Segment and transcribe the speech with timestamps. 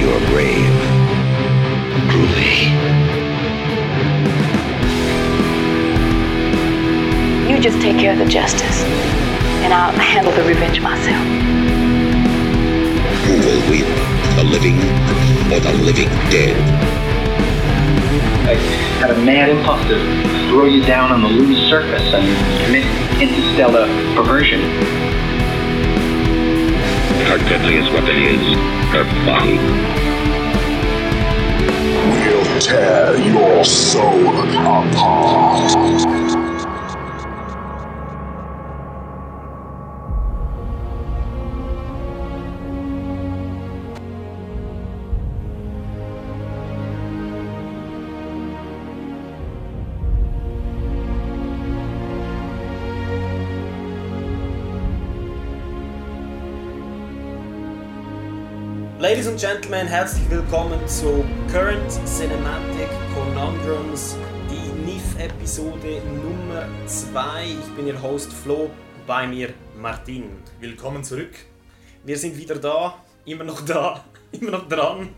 [0.00, 0.72] You're brave.
[2.08, 2.70] Groovy.
[7.50, 8.82] You just take care of the justice,
[9.62, 11.22] and I'll handle the revenge myself.
[13.26, 13.84] Who will win?
[14.36, 14.78] The living
[15.52, 16.56] or the living dead?
[18.48, 18.54] I
[19.00, 19.98] had a mad impulse to
[20.48, 22.86] throw you down on the lunar surface and commit
[23.20, 25.09] interstellar perversion.
[27.30, 28.56] Her deadliest weapon is
[28.90, 29.56] her body.
[32.10, 36.09] We'll tear your soul apart.
[59.30, 64.16] Ladies and Gentlemen, herzlich willkommen zu Current Cinematic Conundrums,
[64.50, 67.44] die NIF-Episode Nummer 2.
[67.44, 68.70] Ich bin Ihr Host Flo,
[69.06, 69.50] bei mir
[69.80, 70.32] Martin.
[70.58, 71.30] Willkommen zurück.
[72.04, 75.10] Wir sind wieder da, immer noch da, immer noch dran.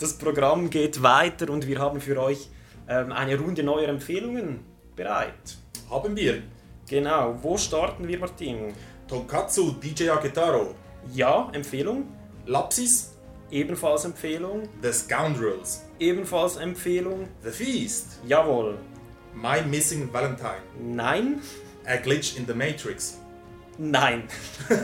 [0.00, 2.48] das Programm geht weiter und wir haben für euch
[2.88, 4.64] ähm, eine Runde neuer Empfehlungen
[4.96, 5.58] bereit.
[5.88, 6.42] Haben wir
[6.88, 8.72] Genau, wo starten wir, Martin?
[9.06, 10.74] Tonkatsu DJ Agetaro,
[11.12, 12.15] Ja, Empfehlung.
[12.46, 13.16] Lapsis,
[13.50, 14.68] Ebenfalls Empfehlung.
[14.82, 17.28] The Scoundrels, Ebenfalls Empfehlung.
[17.42, 18.78] The Feast, Jawohl.
[19.34, 21.40] My Missing Valentine, Nein.
[21.86, 23.18] A Glitch in the Matrix.
[23.78, 24.26] Nein.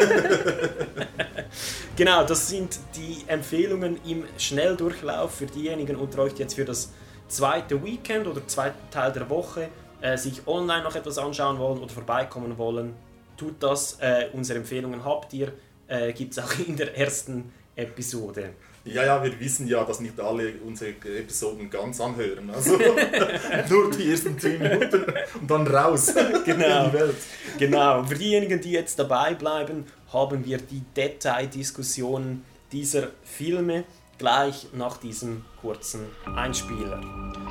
[1.96, 6.92] genau, das sind die Empfehlungen im Schnelldurchlauf für diejenigen unter euch, die jetzt für das
[7.28, 9.68] zweite Weekend oder zweiten Teil der Woche
[10.00, 12.94] äh, sich online noch etwas anschauen wollen oder vorbeikommen wollen.
[13.36, 13.98] Tut das.
[14.00, 15.52] Äh, unsere Empfehlungen habt ihr.
[15.92, 18.50] Äh, Gibt es auch in der ersten Episode.
[18.84, 22.48] Ja, ja, wir wissen ja, dass nicht alle unsere Episoden ganz anhören.
[22.50, 22.76] Also
[23.68, 25.04] nur die ersten 10 Minuten
[25.40, 26.12] und dann raus
[26.46, 26.84] Genau.
[26.86, 27.16] in die Welt.
[27.58, 33.84] Genau, für diejenigen, die jetzt dabei bleiben, haben wir die Detaildiskussion dieser Filme
[34.18, 36.06] gleich nach diesem kurzen
[36.36, 37.00] Einspieler.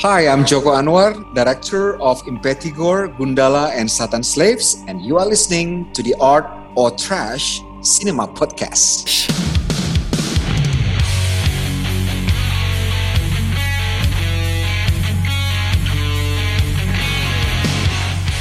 [0.01, 5.93] Hi, I'm Joko Anwar, director of Impetigore, Gundala, and Satan Slaves, and you are listening
[5.93, 6.45] to the Art
[6.75, 9.27] or Trash Cinema Podcast.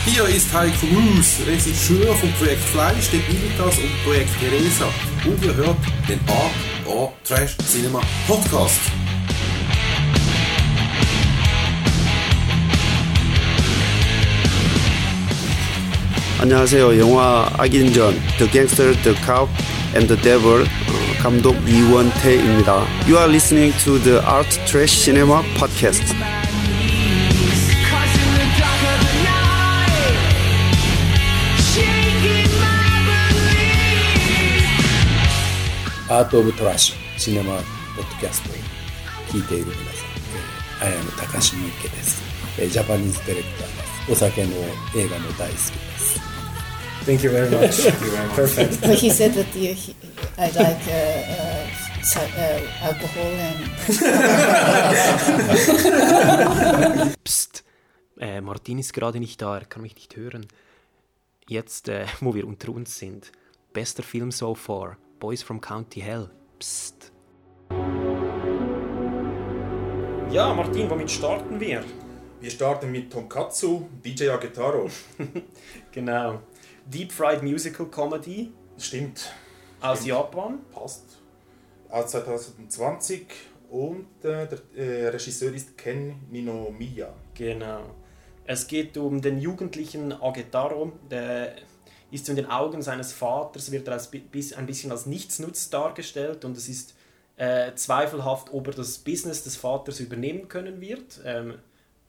[0.04, 4.86] Hier ist Heiko Roos, Regisseur vom Projekt Fleisch, den Militas und Projekt Teresa.
[5.24, 5.76] Und ihr hört
[6.08, 6.20] den
[6.86, 8.80] or Trash Cinema Podcast.
[16.41, 16.99] 안녕하세요.
[16.99, 19.51] 영화 악인전 The Gangster, The Cop
[19.95, 20.67] and the Devil 어,
[21.21, 22.85] 감독 이원태입니다.
[23.07, 26.03] You are listening to the Art Trash Cinema Podcast.
[36.07, 37.55] アート・オブ・トラッシュシネマ・
[37.95, 38.53] ポッドキャストを
[39.27, 39.85] 聞いている皆さん、
[40.85, 42.21] えー、あやむ高橋みけです、
[42.59, 44.11] えージャパニーズディレクターです。
[44.11, 44.51] お酒の
[44.95, 46.28] 映画も大好きです。
[47.10, 47.76] Thank you very much.
[48.36, 48.80] Perfect.
[48.82, 49.96] But he said that you, he,
[50.38, 50.92] I like uh,
[51.34, 51.66] uh,
[52.04, 53.58] so- uh, alcohol and
[57.24, 57.64] Psst.
[58.20, 60.46] Äh, Martin ist gerade nicht da, er kann mich nicht hören.
[61.48, 63.32] Jetzt, äh, wo wir unter uns sind.
[63.72, 64.96] Bester Film so far.
[65.18, 66.30] Boys from County Hell.
[66.60, 67.10] Psst.
[70.30, 71.82] Ja, Martin, womit starten wir?
[72.40, 74.88] Wir starten mit Tonkatsu DJ Agetaro.
[75.92, 76.40] Genau.
[76.86, 79.32] Deep Fried Musical Comedy Stimmt,
[79.80, 80.60] aus Japan.
[80.72, 81.04] passt.
[81.88, 83.26] Aus 2020
[83.70, 87.12] und äh, der äh, Regisseur ist Ken Ninomiya.
[87.34, 87.82] Genau.
[88.44, 91.54] Es geht um den jugendlichen Agetaro, der
[92.10, 95.70] ist in den Augen seines Vaters, wird er als, bi- bis- ein bisschen als Nichtsnutz
[95.70, 96.94] dargestellt und es ist
[97.36, 101.20] äh, zweifelhaft, ob er das Business des Vaters übernehmen können wird.
[101.24, 101.58] Ähm,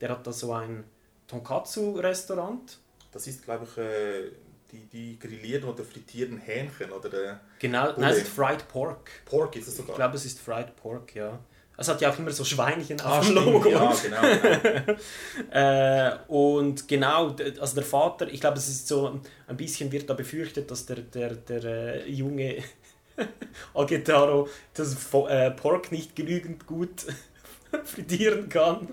[0.00, 0.82] der hat da so ein
[1.28, 2.78] Tonkatsu-Restaurant.
[3.12, 4.32] Das ist, glaube ich, äh,
[4.72, 9.10] die, die grillierten oder frittierten Hähnchen oder Genau, nein, es ist Fried Pork.
[9.26, 9.96] Pork ist es Ich sogar.
[9.96, 11.38] glaube, es ist Fried Pork, ja.
[11.76, 13.68] Es hat ja auch immer so Schweinchen ah, auf dem stimmt, Logo.
[13.68, 14.20] ja, genau.
[14.86, 14.98] genau.
[15.50, 20.14] Äh, und genau, also der Vater, ich glaube, es ist so, ein bisschen wird da
[20.14, 22.62] befürchtet, dass der, der, der äh, junge
[23.74, 24.96] Agetaro das
[25.28, 27.06] äh, Pork nicht genügend gut
[27.84, 28.88] frittieren kann.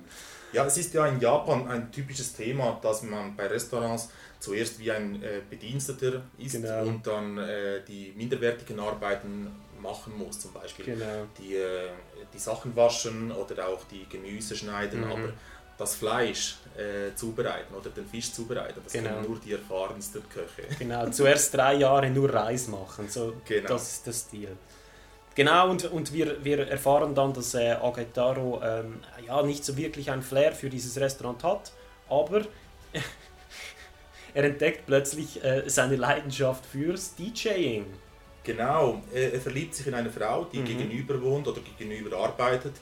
[0.54, 4.10] Ja, es ist ja in Japan ein typisches Thema, dass man bei Restaurants
[4.40, 6.84] zuerst wie ein äh, Bediensteter ist Genau.
[6.84, 9.52] und dann äh, die minderwertigen Arbeiten
[9.82, 11.26] machen muss, zum Beispiel Genau.
[11.38, 11.90] die, äh,
[12.34, 15.12] die Sachen waschen oder auch die Gemüse schneiden, Mhm.
[15.12, 15.34] aber
[15.78, 19.10] das Fleisch äh, zubereiten oder den Fisch zubereiten, das Genau.
[19.12, 20.68] können nur die erfahrensten Köche.
[20.78, 23.08] Genau, zuerst drei Jahre nur Reis machen.
[23.10, 23.68] So, Genau.
[23.70, 24.58] Das ist der Stil.
[25.40, 30.12] Genau, und, und wir, wir erfahren dann, dass äh, Agetaro ähm, ja, nicht so wirklich
[30.12, 31.72] ein Flair für dieses Restaurant hat,
[32.10, 32.42] aber
[34.34, 37.86] er entdeckt plötzlich äh, seine Leidenschaft fürs DJing.
[38.44, 40.66] Genau, er verliebt sich in eine Frau, die Mhm.
[40.66, 42.74] gegenüber wohnt oder gegenüber arbeitet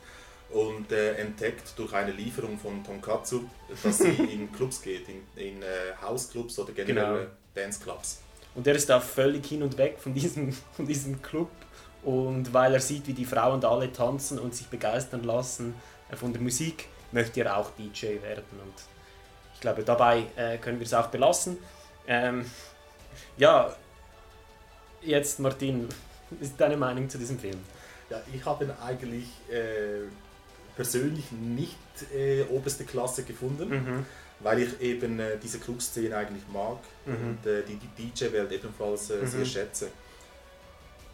[0.50, 3.42] und äh, entdeckt durch eine Lieferung von Tonkatsu,
[3.84, 5.66] dass sie in Clubs geht, in, in äh,
[6.02, 7.28] Hausclubs oder generell Genau.
[7.54, 8.22] Danceclubs.
[8.56, 11.50] Und er ist da völlig hin und weg von diesem, von diesem Club.
[12.16, 15.76] Und weil er sieht, wie die Frauen da alle tanzen und sich begeistern lassen
[16.10, 18.46] äh, von der Musik, möchte er auch DJ werden.
[18.64, 18.74] Und
[19.56, 21.58] ich glaube, dabei äh, können wir es auch belassen.
[22.08, 22.46] Ähm,
[23.38, 23.76] ja,
[25.02, 25.88] jetzt Martin,
[26.30, 27.60] was ist deine Meinung zu diesem Film?
[28.10, 30.08] Ja, ich habe ihn eigentlich äh,
[30.78, 31.76] persönlich nicht
[32.16, 34.06] äh, oberste Klasse gefunden, Mhm.
[34.40, 37.16] weil ich eben äh, diese Clubszene eigentlich mag Mhm.
[37.44, 37.78] und äh, die,
[38.14, 39.28] DJ-Welt ebenfalls Mhm.
[39.28, 39.90] sehr schätze.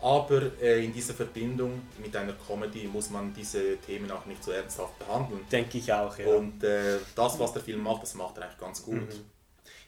[0.03, 4.51] Aber äh, in dieser Verbindung mit einer Comedy muss man diese Themen auch nicht so
[4.51, 5.39] ernsthaft behandeln.
[5.49, 6.27] Denke ich auch, ja.
[6.27, 8.95] Und äh, das, was der Film macht, das macht er eigentlich ganz gut.
[8.95, 9.25] Mhm.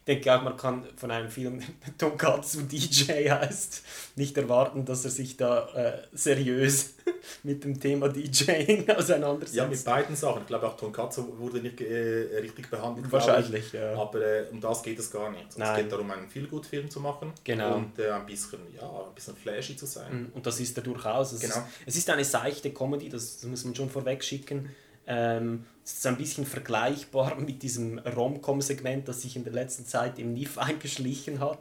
[0.07, 3.81] Ich denke auch, man kann von einem Film, der Tonkatsu DJ heißt,
[4.18, 6.94] nicht erwarten, dass er sich da äh, seriös
[7.44, 9.56] mit dem Thema DJing auseinandersetzt.
[9.56, 10.42] Ja, mit beiden Sachen.
[10.44, 13.12] Ich glaube auch Tonkatsu wurde nicht äh, richtig behandelt.
[13.12, 13.96] Wahrscheinlich, ja.
[13.98, 15.50] Aber äh, um das geht es gar nicht.
[15.50, 15.81] Es Nein.
[15.81, 17.78] geht darum, einen Feelgood-Film zu machen Genau.
[17.78, 20.30] und äh, ein bisschen, ja, ein bisschen flashy zu sein.
[20.30, 21.31] Mm, Und das ist er durchaus.
[21.31, 21.56] Es, Genau.
[21.56, 24.69] ist, es ist eine seichte Comedy, das, das muss man schon vorweg schicken.
[25.07, 30.17] Ähm, es ist ein bisschen vergleichbar mit diesem Rom-Com-Segment, das sich in der letzten Zeit
[30.17, 31.59] im NIF eingeschlichen hat.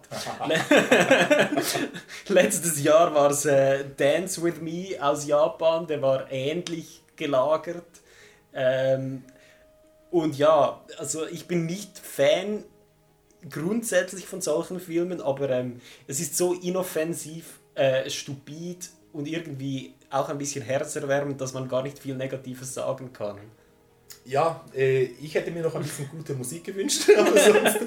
[2.28, 7.84] Letztes Jahr war es äh, Dance With Me aus Japan, der war ähnlich gelagert.
[8.54, 9.24] Ähm,
[10.10, 12.64] und ja, also ich bin nicht Fan
[13.50, 20.30] grundsätzlich von solchen Filmen, aber ähm, es ist so inoffensiv, äh, stupid und irgendwie auch
[20.30, 23.38] ein bisschen herzerwärmend, dass man gar nicht viel Negatives sagen kann.
[24.26, 27.02] Ja, äh, ich hätte mir noch ein bisschen gute Musik gewünscht.
[27.18, 27.78] aber sonst-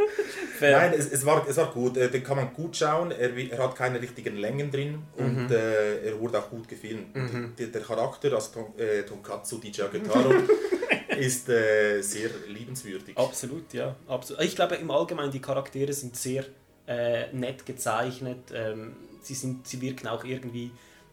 [0.60, 1.96] Nein, es, es, war, es war gut.
[1.96, 3.10] Äh, Den kann man gut schauen.
[3.12, 5.52] Er, er hat keine richtigen Längen drin und Mhm.
[5.52, 7.14] äh, er wurde auch gut gefilmt.
[7.14, 7.54] Mhm.
[7.58, 10.32] Der, der Charakter, also Ton, äh, Tonkatsu DJ Agetaro,
[11.18, 13.16] ist äh, sehr liebenswürdig.
[13.16, 13.94] Absolut, ja.
[14.06, 14.42] Absolut.
[14.44, 16.44] Ich glaube im Allgemeinen, die Charaktere sind sehr
[16.86, 18.50] äh, nett gezeichnet.
[18.54, 20.70] Ähm, sie, sind, sie wirken auch irgendwie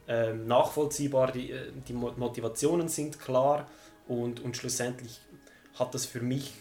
[0.08, 1.32] ähm, nachvollziehbar.
[1.32, 3.68] Die, äh, die Mo- Motivationen sind klar
[4.08, 5.20] und, und schlussendlich
[5.76, 6.54] hat das für mich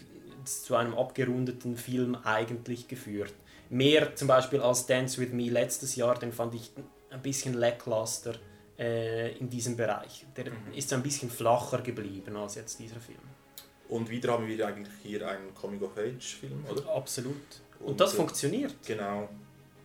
[0.45, 3.33] zu einem abgerundeten Film eigentlich geführt.
[3.71, 6.71] Mehr zum Beispiel als Dance With Me letztes Jahr, den fand ich
[7.11, 8.35] ein bisschen lackluster
[8.79, 10.27] äh, in diesem Bereich.
[10.37, 13.19] Der ist so ein bisschen flacher geblieben als jetzt dieser Film.
[13.89, 16.89] Und wieder haben wir eigentlich hier einen Coming-of-Age-Film, oder?
[16.95, 17.37] Absolut.
[17.81, 18.75] Und das äh, funktioniert.
[18.87, 19.29] Genau.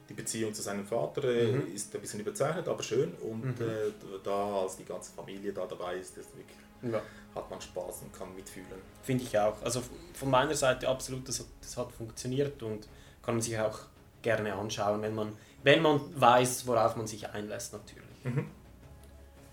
[0.09, 1.75] Die Beziehung zu seinem Vater äh, Mhm.
[1.75, 3.11] ist ein bisschen überzeichnet, aber schön.
[3.15, 3.65] Und Mhm.
[3.67, 3.91] äh,
[4.23, 6.57] da, als die ganze Familie da dabei ist, ist wirklich,
[6.93, 7.01] Ja.
[7.37, 8.67] Hat man Spaß und kann mitfühlen.
[9.03, 9.61] Finde ich auch.
[9.63, 9.81] Also
[10.13, 12.87] von meiner Seite absolut, das hat, das hat funktioniert und
[13.23, 13.79] kann man sich auch
[14.21, 15.31] gerne anschauen, wenn man,
[15.63, 18.05] wenn man weiß, worauf man sich einlässt natürlich.
[18.23, 18.47] Mhm.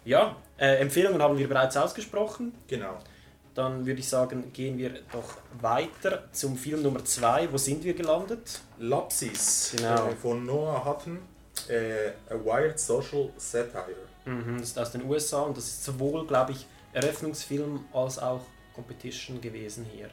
[0.05, 2.55] Ja, äh, Empfehlungen haben wir bereits ausgesprochen.
[2.69, 2.99] Genau.
[3.55, 7.53] Dann würde ich sagen, gehen wir doch weiter zum Film Nummer 2.
[7.53, 8.61] Wo sind wir gelandet?
[8.79, 10.09] Lapsis Genau.
[10.09, 11.21] äh, von Noah Hutton,
[11.69, 13.95] äh, A Wired Social Satire.
[14.25, 18.41] Mhm, das ist aus den USA und das ist sowohl, glaube ich, Eröffnungsfilm als auch
[18.75, 20.11] Competition gewesen hier.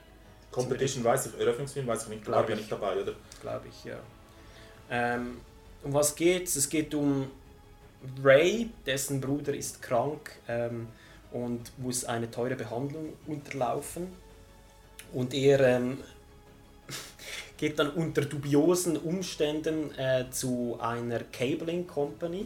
[0.51, 2.61] Competition weiß ich, Eröffnungsfilm weiß ich nicht, Glaub war ja ich.
[2.61, 3.13] nicht dabei, oder?
[3.41, 3.97] glaube ich, ja.
[4.89, 5.37] Ähm,
[5.83, 6.55] um was geht's?
[6.57, 7.27] Es geht um
[8.21, 10.87] Ray, dessen Bruder ist krank ähm,
[11.31, 14.07] und muss eine teure Behandlung unterlaufen.
[15.13, 15.97] Und er ähm,
[17.57, 22.45] geht dann unter dubiosen Umständen äh, zu einer Cabling Company.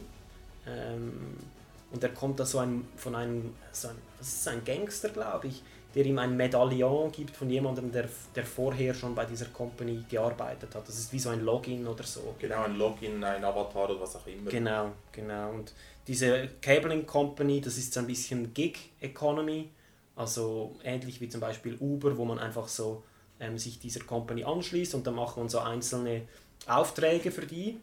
[0.68, 1.38] Ähm,
[1.96, 5.48] und er kommt da so ein, von einem, so ein, was ist ein Gangster, glaube
[5.48, 5.64] ich,
[5.96, 10.76] der ihm ein Medaillon gibt von jemandem, der, der vorher schon bei dieser Company gearbeitet
[10.76, 10.86] hat.
[10.86, 12.36] Das ist wie so ein Login oder so.
[12.38, 14.52] Genau, ein Login, ein Avatar oder was auch immer.
[14.52, 15.52] Genau, genau.
[15.52, 15.72] Und
[16.06, 19.70] diese Cabling Company, das ist so ein bisschen Gig Economy,
[20.18, 23.04] also ähnlich wie zum Beispiel Uber, wo man einfach so
[23.40, 26.24] ähm, sich dieser Company anschließt und dann macht man so einzelne
[26.68, 27.80] Aufträge für die.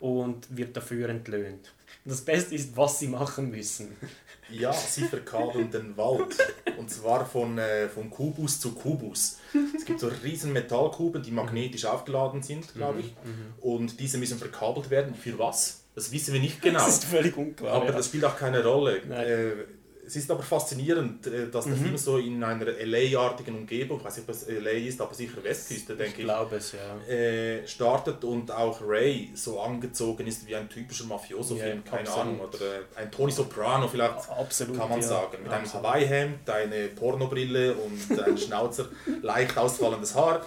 [0.00, 1.72] Und wird dafür entlöhnt.
[2.04, 3.96] Das Beste ist, was sie machen müssen.
[4.48, 6.36] Ja, sie verkabeln den Wald.
[6.78, 9.38] Und zwar von, äh, von Kubus zu Kubus.
[9.76, 13.12] Es gibt so riesen Metallkuben, die magnetisch aufgeladen sind, glaube ich.
[13.60, 15.16] Und diese müssen verkabelt werden.
[15.16, 15.82] Für was?
[15.96, 16.78] Das wissen wir nicht genau.
[16.78, 17.72] Das ist völlig unklar.
[17.72, 17.92] aber ja.
[17.92, 18.98] das spielt auch keine Rolle.
[18.98, 19.64] Äh,
[20.06, 21.82] es ist aber faszinierend, äh, dass der Mhm.
[21.82, 25.42] Film so in einer LA-artigen Umgebung, ich weiß nicht, ob es LA ist, aber sicher
[25.42, 27.12] Westküste, denke ich ich, glaube es, ja.
[27.12, 32.20] äh, startet und auch Ray so angezogen ist wie ein typischer Mafioso-Film, Ja, keine absolut.
[32.26, 35.06] Ahnung, oder äh, ein Tony Soprano vielleicht, Absolut, kann man ja.
[35.06, 35.86] sagen, mit einem Absolut.
[35.86, 38.86] Hawaii-Hemd, eine Pornobrille und ein Schnauzer,
[39.22, 40.42] leicht ausfallendes Haar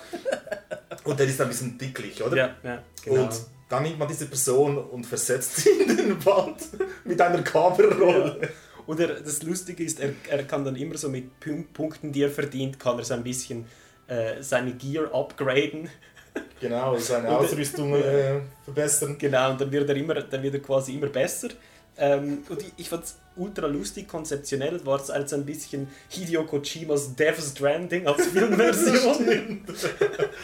[1.04, 2.36] und der ist ein bisschen dicklich, oder?
[2.38, 3.24] Ja, ja, genau.
[3.24, 3.32] Und
[3.70, 6.56] dann nimmt man diese Person und versetzt sie in den Wald
[7.04, 8.50] mit einer Kamerarolle.
[8.90, 12.30] Oder das Lustige ist, er, er kann dann immer so mit Pun- Punkten, die er
[12.32, 13.66] verdient, kann er so ein bisschen
[14.08, 15.90] äh, seine Gear upgraden.
[16.62, 19.18] Genau, seine Und- Ausrüstung äh, verbessern.
[19.18, 21.50] Genau, und dann wird er, immer, dann wird er quasi immer besser.
[21.98, 26.46] Ähm, und ich, ich fand es ultra lustig, konzeptionell war es als ein bisschen Hideo
[26.46, 29.62] Kojimas Death Stranding als Filmversion.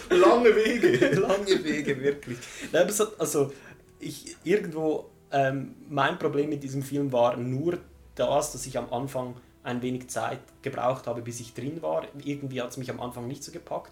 [0.10, 1.16] Lange Wege.
[1.20, 2.38] Lange Wege, wirklich.
[2.72, 3.52] Nein, hat, also,
[4.00, 7.78] ich, irgendwo, ähm, mein Problem mit diesem Film war nur
[8.16, 12.06] das, dass ich am Anfang ein wenig Zeit gebraucht habe, bis ich drin war.
[12.24, 13.92] Irgendwie hat es mich am Anfang nicht so gepackt.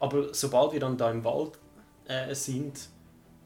[0.00, 1.58] Aber sobald wir dann da im Wald
[2.08, 2.88] äh, sind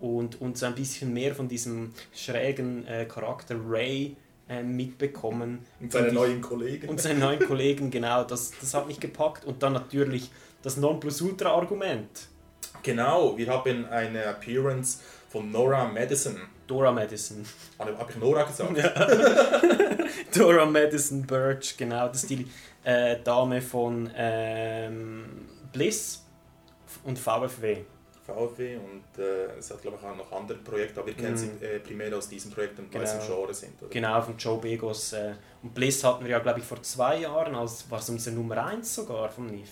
[0.01, 4.17] und, und so ein bisschen mehr von diesem schrägen äh, Charakter Ray
[4.49, 5.61] äh, mitbekommen.
[5.79, 6.89] Und seine neuen Kollegen.
[6.89, 8.25] Und seine neuen Kollegen, genau.
[8.25, 9.45] Das, das hat mich gepackt.
[9.45, 10.31] Und dann natürlich
[10.63, 12.29] das Nonplusultra-Argument.
[12.83, 16.37] Genau, wir haben eine Appearance von Nora Madison.
[16.69, 17.45] Dora Madison.
[17.79, 18.71] Habe hab ich Nora gesagt?
[20.37, 22.07] Dora Madison Birch, genau.
[22.09, 22.47] Das ist die
[22.85, 26.23] äh, Dame von ähm, Bliss
[27.05, 27.79] und VfW.
[28.25, 31.37] VfW und äh, es hat glaube ich auch noch andere Projekte, aber wir kennen Mhm.
[31.39, 33.81] sie äh, primär aus diesen Projekten, weil sie im Genre sind.
[33.81, 33.91] Oder?
[33.91, 35.15] Genau, von Joe Begos.
[35.15, 35.33] Äh,
[35.63, 38.67] und Bliss hatten wir ja, glaube ich, vor zwei Jahren, als war es unsere Nummer
[38.67, 39.71] 1 sogar vom NIF.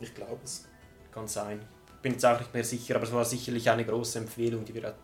[0.00, 0.66] Ich glaube es.
[1.12, 1.60] Kann sein.
[2.02, 4.94] Bin jetzt auch nicht mehr sicher, aber es war sicherlich eine große Empfehlung, die wir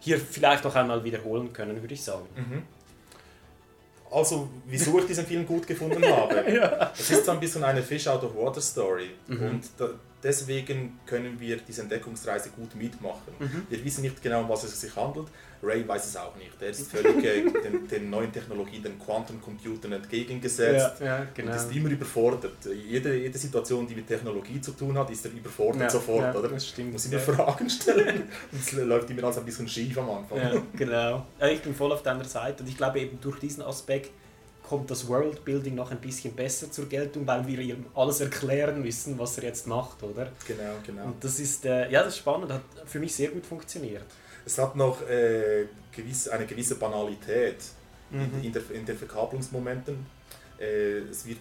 [0.00, 2.26] hier vielleicht noch einmal wiederholen können, würde ich sagen.
[2.34, 2.62] Mhm.
[4.10, 6.44] Also, wieso ich diesen Film gut gefunden habe.
[6.52, 6.90] Ja.
[6.98, 9.10] Es ist so ein bisschen eine Fish out of water Story.
[9.28, 9.42] Mhm.
[9.42, 9.90] Und da,
[10.22, 13.32] deswegen können wir diese Entdeckungsreise gut mitmachen.
[13.38, 13.66] Mhm.
[13.68, 15.28] Wir wissen nicht genau, um was es sich handelt.
[15.62, 16.52] Ray weiß es auch nicht.
[16.60, 21.50] Er ist völlig äh, den, den neuen Technologien, den Quantencomputern entgegengesetzt Ja, ja, genau.
[21.52, 22.52] und ist immer überfordert.
[22.88, 26.34] Jede, jede Situation, die mit Technologie zu tun hat, ist er überfordert Ja, sofort.
[26.34, 26.48] oder?
[26.48, 27.18] das stimmt, Muss immer.
[27.18, 28.22] Fragen stellen.
[28.52, 30.62] Und es läuft immer alles ein bisschen schief am Anfang.
[30.74, 31.26] Genau.
[31.52, 34.10] Ich bin voll auf deiner Seite und ich glaube eben durch diesen Aspekt
[34.70, 39.18] kommt das Worldbuilding noch ein bisschen besser zur Geltung, weil wir ihm alles erklären müssen,
[39.18, 40.30] was er jetzt macht, oder?
[40.46, 41.04] Genau, genau.
[41.06, 44.04] Und das ist, äh, ja, das ist spannend, hat für mich sehr gut funktioniert.
[44.46, 47.56] Es hat noch äh, gewiss, eine gewisse Banalität
[48.12, 48.42] Mhm.
[48.42, 49.94] in, der, in den Verkabelungsmomenten.
[50.58, 51.38] Äh, es wird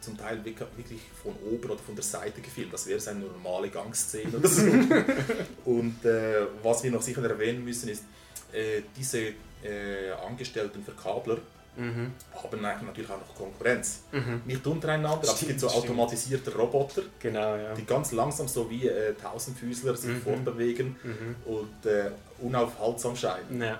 [0.00, 2.72] zum Teil wirk- wirklich von oben oder von der Seite gefilmt.
[2.72, 4.62] Das wäre eine normale Gangszene oder so.
[5.64, 8.04] Und äh, was wir noch sicher erwähnen müssen ist,
[8.52, 9.18] äh, diese
[9.64, 11.38] äh, angestellten Verkabler
[11.76, 12.12] Mhm.
[12.34, 14.02] haben natürlich auch noch Konkurrenz.
[14.12, 14.42] Mhm.
[14.44, 15.84] Nicht untereinander, aber es gibt so stimmt.
[15.84, 17.74] automatisierte Roboter, Genau, ja.
[17.74, 20.22] die ganz langsam so wie äh, Tausendfüßler sich Mhm.
[20.22, 21.36] fortbewegen Mhm.
[21.46, 22.10] und äh,
[22.40, 23.60] unaufhaltsam scheinen.
[23.62, 23.78] Ja.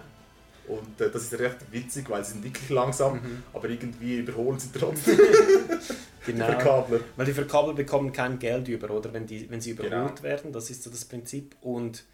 [0.69, 3.43] Und äh, das ist recht witzig, weil sie sind wirklich langsam, Mhm.
[3.53, 5.19] aber irgendwie überholen sie trotzdem.
[6.25, 6.47] Genau.
[6.47, 7.01] Die Verkabler.
[7.17, 9.13] Weil die Verkabler bekommen kein Geld über, oder?
[9.13, 10.23] Wenn, die, wenn sie überholt Genau.
[10.23, 11.57] werden, das ist so das Prinzip.
[11.61, 12.05] Und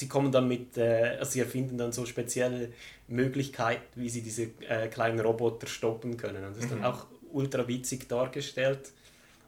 [0.00, 2.72] sie kommen dann mit, äh, also sie erfinden dann so spezielle
[3.08, 6.42] Möglichkeiten, wie sie diese äh, kleinen Roboter stoppen können.
[6.44, 6.84] Und das ist dann Mhm.
[6.86, 8.92] auch ultra witzig dargestellt.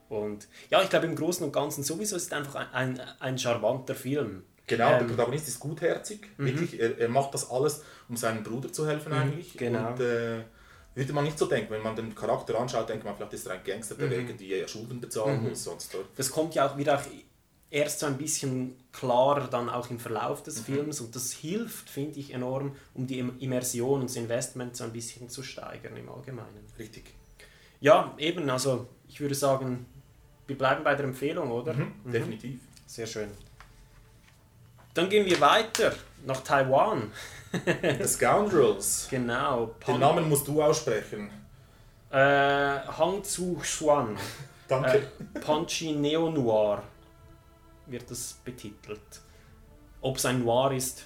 [0.08, 3.38] Und ja, ich glaube im Großen und Ganzen sowieso ist es einfach ein, ein, ein
[3.38, 4.44] charmanter Film.
[4.66, 6.44] Genau, der Ähm, Protagonist ist gutherzig, Mhm.
[6.46, 6.78] wirklich.
[6.80, 9.56] Er, er macht das alles, um seinem Bruder zu helfen Mhm, eigentlich.
[9.56, 9.88] genau.
[9.92, 10.42] Und äh,
[10.94, 13.54] würde man nicht so denken, wenn man den Charakter anschaut, denkt man vielleicht ist er
[13.54, 14.12] ein Gangster, der Mhm.
[14.12, 15.48] irgendwie Schulden bezahlen Mhm.
[15.48, 15.64] muss.
[15.64, 15.96] Sonst.
[16.16, 17.02] Das kommt ja auch wieder
[17.72, 20.64] erst so ein bisschen klarer dann auch im Verlauf des Mhm.
[20.74, 24.84] Films und das hilft, finde ich, enorm, um die Im- Immersion und das Investment so
[24.84, 26.64] ein bisschen zu steigern im Allgemeinen.
[26.78, 27.14] Richtig.
[27.80, 29.86] Ja, eben, also ich würde sagen,
[30.46, 31.72] wir bleiben bei der Empfehlung, oder?
[31.72, 32.60] Mhm, definitiv.
[32.86, 33.30] Sehr schön.
[34.94, 35.94] Dann gehen wir weiter
[36.26, 37.10] nach Taiwan.
[37.98, 39.08] The Scoundrels.
[39.10, 39.74] Genau.
[39.88, 41.30] Den Namen musst du aussprechen.
[42.10, 44.16] Äh, Hang Zu Xuan.
[44.68, 44.98] Danke.
[45.34, 46.82] Äh, Punchy Neo Noir
[47.86, 49.00] wird das betitelt.
[50.00, 51.04] Ob es ein Noir ist,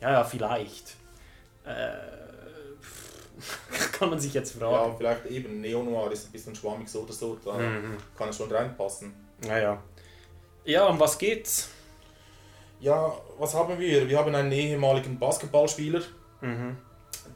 [0.00, 0.94] ja, ja, vielleicht.
[1.64, 1.92] Äh,
[3.98, 4.94] kann man sich jetzt Ja, fragen.
[4.98, 7.96] vielleicht eben Neo-Noir ist ein bisschen schwammig so oder so, da Mhm.
[8.16, 9.14] kann es schon reinpassen.
[9.46, 9.82] Ja, ja.
[10.64, 11.70] Ja, um was geht's?
[12.80, 14.08] Ja, was haben wir?
[14.08, 16.02] Wir haben einen ehemaligen Basketballspieler,
[16.42, 16.76] Mhm.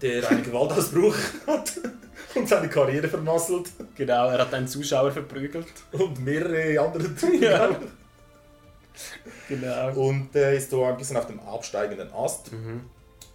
[0.02, 1.16] der einen Gewaltausbruch
[1.46, 1.72] hat
[2.34, 3.70] und seine Karriere vermasselt.
[3.94, 5.66] Genau, er hat einen Zuschauer verprügelt.
[5.92, 7.08] Und mehrere andere
[7.40, 7.70] Ja.
[9.48, 9.92] Genau.
[10.08, 12.82] Und äh, ist so ein bisschen auf dem absteigenden Ast Mhm.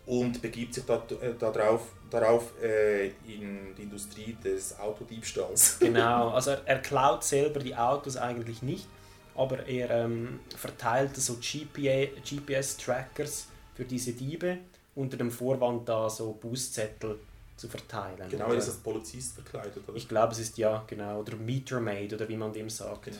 [0.05, 5.77] und begibt sich da, äh, da drauf, darauf äh, in die Industrie des Autodiebstahls.
[5.79, 8.87] Genau, also er, er klaut selber die Autos eigentlich nicht,
[9.35, 14.57] aber er ähm, verteilt so GPS-Trackers für diese Diebe
[14.95, 17.19] unter dem Vorwand da so Bußzettel
[17.55, 18.27] zu verteilen.
[18.29, 19.95] Genau, er ist als Polizist verkleidet, oder?
[19.97, 23.05] Ich glaube, es ist ja, genau, oder Metermaid oder wie man dem sagt.
[23.05, 23.17] Genau.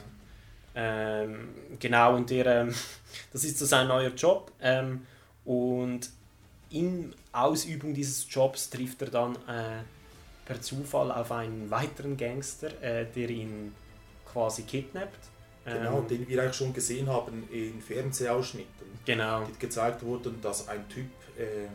[0.76, 1.50] Ähm,
[1.80, 2.74] genau, und der, ähm,
[3.34, 4.52] das ist so sein neuer Job.
[4.62, 5.06] Ähm,
[5.46, 6.10] und
[6.72, 9.82] in Ausübung dieses Jobs trifft er dann äh,
[10.46, 13.74] per Zufall auf einen weiteren Gangster, äh, der ihn
[14.32, 15.18] quasi kidnappt.
[15.66, 18.88] Genau, Ähm, den wir eigentlich schon gesehen haben in Fernsehausschnitten.
[19.06, 19.44] Genau.
[19.44, 21.08] Die gezeigt wurden, dass ein Typ
[21.38, 21.68] äh,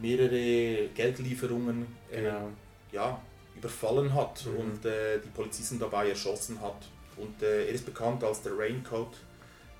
[0.00, 2.48] mehrere Geldlieferungen äh, Genau.
[2.92, 3.20] ja,
[3.56, 4.56] überfallen hat Mhm.
[4.56, 6.76] und äh, die Polizisten dabei erschossen hat.
[7.20, 9.12] Und äh, er ist bekannt als der Raincoat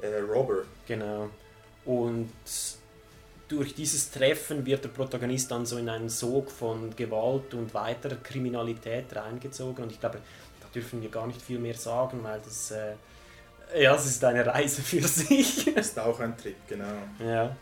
[0.01, 0.65] äh, Robber.
[0.87, 1.31] Genau.
[1.85, 2.31] Und
[3.49, 8.17] durch dieses Treffen wird der Protagonist dann so in einen Sog von Gewalt und weiterer
[8.17, 9.85] Kriminalität reingezogen.
[9.85, 10.19] Und ich glaube,
[10.61, 12.95] da dürfen wir gar nicht viel mehr sagen, weil das, äh,
[13.83, 15.67] ja, es ist eine Reise für sich.
[15.77, 16.85] Ist auch ein Trip, genau.
[17.19, 17.57] ja.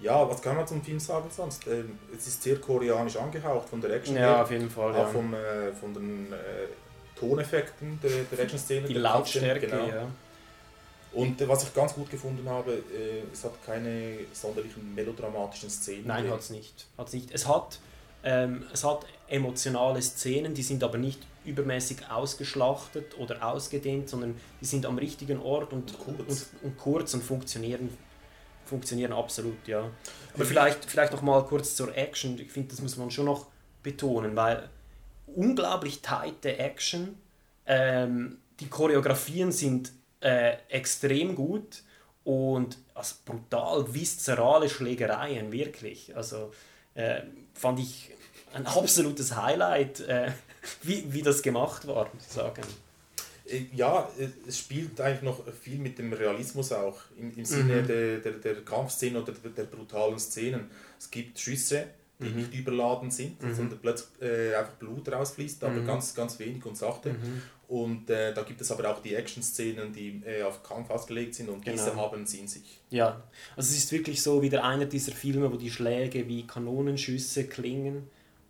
[0.00, 1.66] Ja, was kann man zum Film sagen sonst?
[1.66, 4.16] Ähm, es ist sehr koreanisch angehaucht von der Action.
[4.16, 5.06] Ja, her, auf jeden Fall, Auch ja.
[5.08, 6.36] vom, äh, von den äh,
[7.16, 8.86] Toneffekten der, der Action-Szene.
[8.86, 9.88] Die der Lautstärke, Action, genau.
[9.88, 10.06] ja.
[11.12, 16.06] Und äh, was ich ganz gut gefunden habe, äh, es hat keine sonderlichen melodramatischen Szenen.
[16.06, 16.86] Nein, hat es nicht.
[16.96, 17.30] Hat's nicht.
[17.32, 17.80] Es, hat,
[18.22, 24.66] ähm, es hat emotionale Szenen, die sind aber nicht übermäßig ausgeschlachtet oder ausgedehnt, sondern die
[24.66, 26.18] sind am richtigen Ort und, kurz.
[26.18, 27.90] und, und kurz und funktionieren,
[28.66, 29.90] funktionieren absolut, ja.
[30.34, 32.38] Aber vielleicht, vielleicht noch mal kurz zur Action.
[32.38, 33.46] Ich finde, das muss man schon noch
[33.82, 34.68] betonen, weil
[35.34, 37.16] unglaublich tighte Action,
[37.66, 41.82] ähm, die Choreografien sind äh, extrem gut
[42.24, 46.14] und also brutal viszerale Schlägereien, wirklich.
[46.16, 46.52] Also
[46.94, 47.22] äh,
[47.54, 48.10] fand ich
[48.52, 50.30] ein absolutes Highlight, äh,
[50.82, 52.62] wie, wie das gemacht war, muss ich sagen.
[53.46, 57.82] Äh, Ja, äh, es spielt eigentlich noch viel mit dem Realismus auch, im, im Sinne
[57.82, 57.86] Mhm.
[57.86, 60.70] der, der, der Kampfszenen oder der, der brutalen Szenen.
[60.98, 61.86] Es gibt Schüsse,
[62.20, 62.36] die Mhm.
[62.36, 63.54] nicht überladen sind, Mhm.
[63.54, 65.86] sondern plötzlich äh, einfach Blut rausfließt, aber Mhm.
[65.86, 67.14] ganz, ganz wenig und sachte.
[67.14, 67.42] Mhm.
[67.68, 71.48] Und äh, da gibt es aber auch die Action-Szenen, die äh, auf Kampf ausgelegt sind
[71.48, 72.10] und diese Genau.
[72.10, 72.80] haben sie in sich.
[72.90, 73.22] Ja,
[73.56, 78.08] also es ist wirklich so wieder einer dieser Filme, wo die Schläge wie Kanonenschüsse klingen.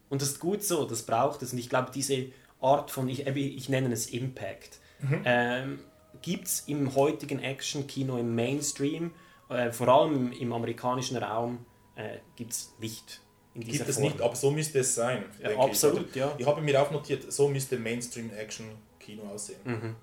[0.08, 1.52] Und das ist gut so, das braucht es.
[1.52, 2.26] Und ich glaube, diese
[2.60, 5.22] Art von, ich, ich nenne es Impact, Mhm.
[5.24, 5.78] ähm,
[6.22, 9.12] gibt es im heutigen Action-Kino im Mainstream,
[9.48, 11.64] äh, vor allem im, im amerikanischen Raum,
[11.96, 13.20] äh, gibt es nicht.
[13.54, 14.04] In Gibt es Form.
[14.04, 15.24] nicht, aber so müsste es sein.
[15.42, 16.16] Ja, ich, absolut, oder?
[16.16, 16.34] ja.
[16.38, 19.60] Ich habe mir auch notiert, so müsste Mainstream-Action-Kino aussehen.
[19.64, 19.96] Mhm.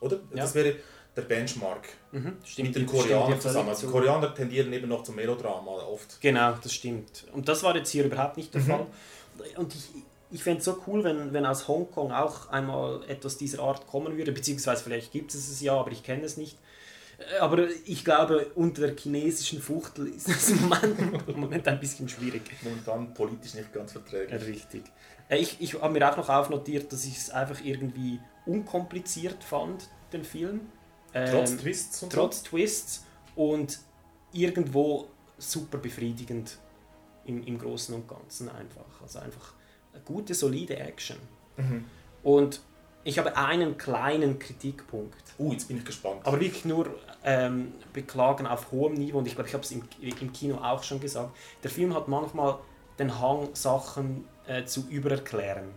[0.00, 0.16] Oder?
[0.30, 0.42] Ja.
[0.42, 0.76] Das wäre
[1.16, 1.88] der Benchmark.
[2.12, 3.68] Mhm, stimmt, Mit den Koreanern zusammen.
[3.68, 3.88] Also.
[3.90, 6.20] Koreaner tendieren eben noch zum Melodrama oft.
[6.20, 7.24] Genau, das stimmt.
[7.32, 8.66] Und das war jetzt hier überhaupt nicht der Mhm.
[8.66, 8.86] Fall.
[9.56, 9.88] Und ich,
[10.30, 14.16] ich fände es so cool, wenn, wenn aus Hongkong auch einmal etwas dieser Art kommen
[14.16, 16.56] würde, beziehungsweise vielleicht gibt es es ja, aber ich kenne es nicht.
[17.40, 22.08] Aber ich glaube, unter der chinesischen Fuchtel ist es im Moment, im Moment ein bisschen
[22.08, 22.42] schwierig.
[22.62, 24.46] Momentan politisch nicht ganz verträglich.
[24.46, 24.84] Richtig.
[25.28, 29.88] Äh, Ich, ich habe mir auch noch aufnotiert, dass ich es einfach irgendwie unkompliziert fand,
[30.12, 30.60] den Film.
[31.12, 33.04] Trotz Ähm, Twists und Trotz Twists
[33.34, 33.80] und
[34.32, 36.58] irgendwo super befriedigend
[37.24, 39.02] im, im Großen und Ganzen einfach.
[39.02, 39.54] Also einfach
[39.92, 41.16] eine gute, solide Action.
[41.56, 41.84] Mhm.
[42.22, 42.60] Und
[43.04, 45.16] ich habe einen kleinen Kritikpunkt.
[45.38, 46.20] Uh, jetzt bin ich gespannt.
[46.24, 46.90] Aber wirklich nur
[47.24, 49.18] ähm, beklagen auf hohem Niveau.
[49.18, 51.34] Und ich glaube, ich habe es im, im Kino auch schon gesagt.
[51.62, 52.58] Der Film hat manchmal
[52.98, 55.70] den Hang, Sachen äh, zu übererklären.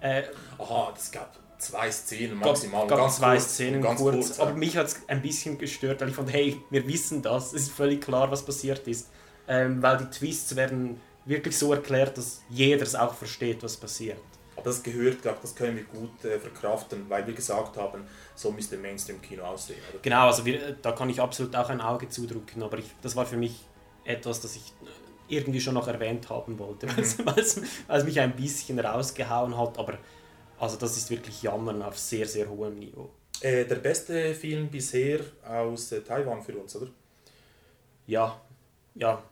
[0.00, 0.24] Äh,
[0.58, 2.86] Aha, es gab zwei Szenen gab, maximal.
[2.86, 4.56] gab ganz zwei kurz, Szenen ganz kurz, kurz, aber ja.
[4.56, 7.72] mich hat es ein bisschen gestört, weil ich fand, hey, wir wissen das, es ist
[7.72, 9.10] völlig klar, was passiert ist.
[9.46, 14.18] Ähm, weil die Twists werden wirklich so erklärt, dass jeder es auch versteht, was passiert.
[14.62, 18.04] Aber das gehört, glaube das können wir gut äh, verkraften, weil wir gesagt haben,
[18.36, 19.80] so müsste Mainstream-Kino aussehen.
[19.90, 19.98] Oder?
[20.00, 23.26] Genau, also wir, da kann ich absolut auch ein Auge zudrücken, aber ich, das war
[23.26, 23.60] für mich
[24.04, 24.72] etwas, das ich
[25.26, 26.96] irgendwie schon noch erwähnt haben wollte, Mhm.
[27.24, 29.98] weil es weil es mich ein bisschen rausgehauen hat, aber
[30.60, 33.10] also das ist wirklich Jammern auf sehr, sehr hohem Niveau.
[33.40, 36.88] Äh, der beste Film bisher aus äh, Taiwan für uns, oder?
[38.06, 38.40] Ja,
[38.94, 39.22] ja,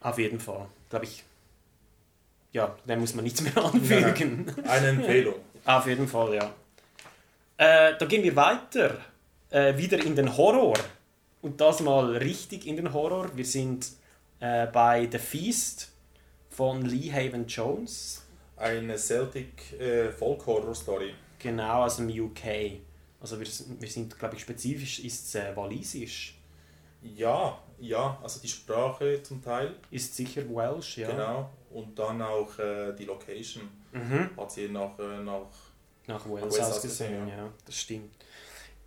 [0.00, 1.22] auf jeden Fall, glaube ich.
[2.52, 4.46] Ja, da muss man nichts mehr anfügen.
[4.56, 5.34] Nein, eine Empfehlung.
[5.64, 6.52] auf jeden Fall, ja.
[7.56, 8.98] Äh, da gehen wir weiter.
[9.50, 10.74] Äh, wieder in den Horror.
[11.42, 13.30] und das mal richtig in den Horror.
[13.34, 13.88] Wir sind
[14.40, 15.90] äh, bei The Feast
[16.50, 18.24] von Lee Haven Jones.
[18.56, 21.14] Eine Celtic äh, Folk-Horror-Story.
[21.38, 22.80] Genau, aus dem UK.
[23.20, 23.46] Also wir,
[23.80, 26.38] wir sind, glaube ich, spezifisch ist es äh, walisisch.
[27.02, 29.74] Ja, ja, also die Sprache zum Teil.
[29.90, 31.10] Ist sicher Welsh, ja.
[31.10, 31.50] Genau.
[31.72, 33.68] Und dann auch äh, die Location.
[33.92, 34.30] Mhm.
[34.36, 35.46] Hat sie nach, äh, nach,
[36.06, 37.52] Nach Wales, Wales ausgesehen, ausgesehen, ja.
[37.64, 38.14] das stimmt.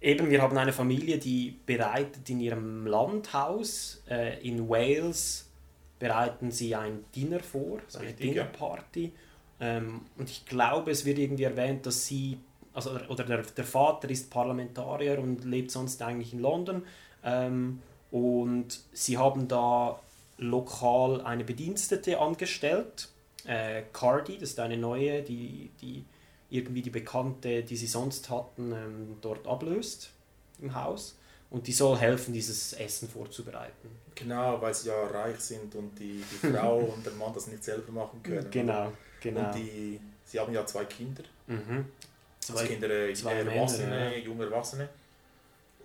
[0.01, 5.49] Eben, wir haben eine Familie, die bereitet in ihrem Landhaus äh, in Wales
[5.97, 8.43] bereiten sie ein Dinner vor, so eine Richtig, ja.
[8.43, 9.11] Dinnerparty.
[9.59, 12.37] Ähm, und ich glaube, es wird irgendwie erwähnt, dass sie,
[12.73, 16.83] also, oder der, der Vater ist Parlamentarier und lebt sonst eigentlich in London.
[17.23, 19.99] Ähm, und sie haben da
[20.37, 23.09] lokal eine Bedienstete angestellt,
[23.45, 26.05] äh, Cardi, das ist eine neue, die, die
[26.49, 30.11] irgendwie die Bekannte, die sie sonst hatten, ähm, dort ablöst
[30.59, 31.17] im Haus.
[31.51, 33.89] Und die soll helfen, dieses Essen vorzubereiten.
[34.15, 37.63] Genau, weil sie ja reich sind und die, die Frau und der Mann das nicht
[37.63, 38.49] selber machen können.
[38.49, 39.47] Genau, genau.
[39.47, 41.23] Und die, sie haben ja zwei Kinder.
[41.47, 41.85] Mhm.
[42.39, 44.17] Zwei, also Kinder, äh, zwei Erwachsene, Männer, ja.
[44.17, 44.89] junge Erwachsene.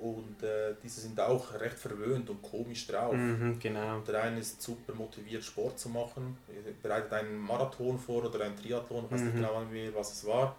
[0.00, 3.12] Und äh, diese sind auch recht verwöhnt und komisch drauf.
[3.14, 4.00] Mhm, genau.
[4.00, 8.56] Der eine ist super motiviert, Sport zu machen, Er bereitet einen Marathon vor oder einen
[8.56, 9.38] Triathlon, ich weiß nicht Mhm.
[9.40, 10.56] genau mehr, was es war.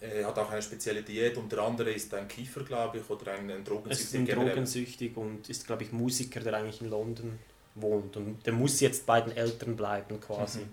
[0.00, 3.32] Er hat auch eine spezielle Diät und der andere ist ein Kiefer, glaube ich, oder
[3.32, 4.32] ein, ein Es ist Drogensüchtiger.
[4.40, 7.38] ein drogensüchtig und ist, glaube ich, Musiker, der eigentlich in London
[7.76, 8.16] wohnt.
[8.16, 10.60] Und der muss jetzt bei den Eltern bleiben quasi.
[10.60, 10.68] Mhm.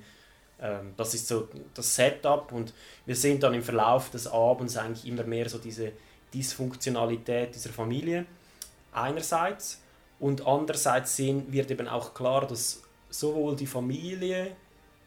[0.62, 2.74] Ähm, das ist so das Setup und
[3.06, 5.91] wir sehen dann im Verlauf des Abends eigentlich immer mehr so diese
[6.36, 8.26] Dysfunktionalität dieser Familie
[8.91, 9.82] einerseits
[10.19, 14.56] und andererseits sehen, wird eben auch klar, dass sowohl die Familie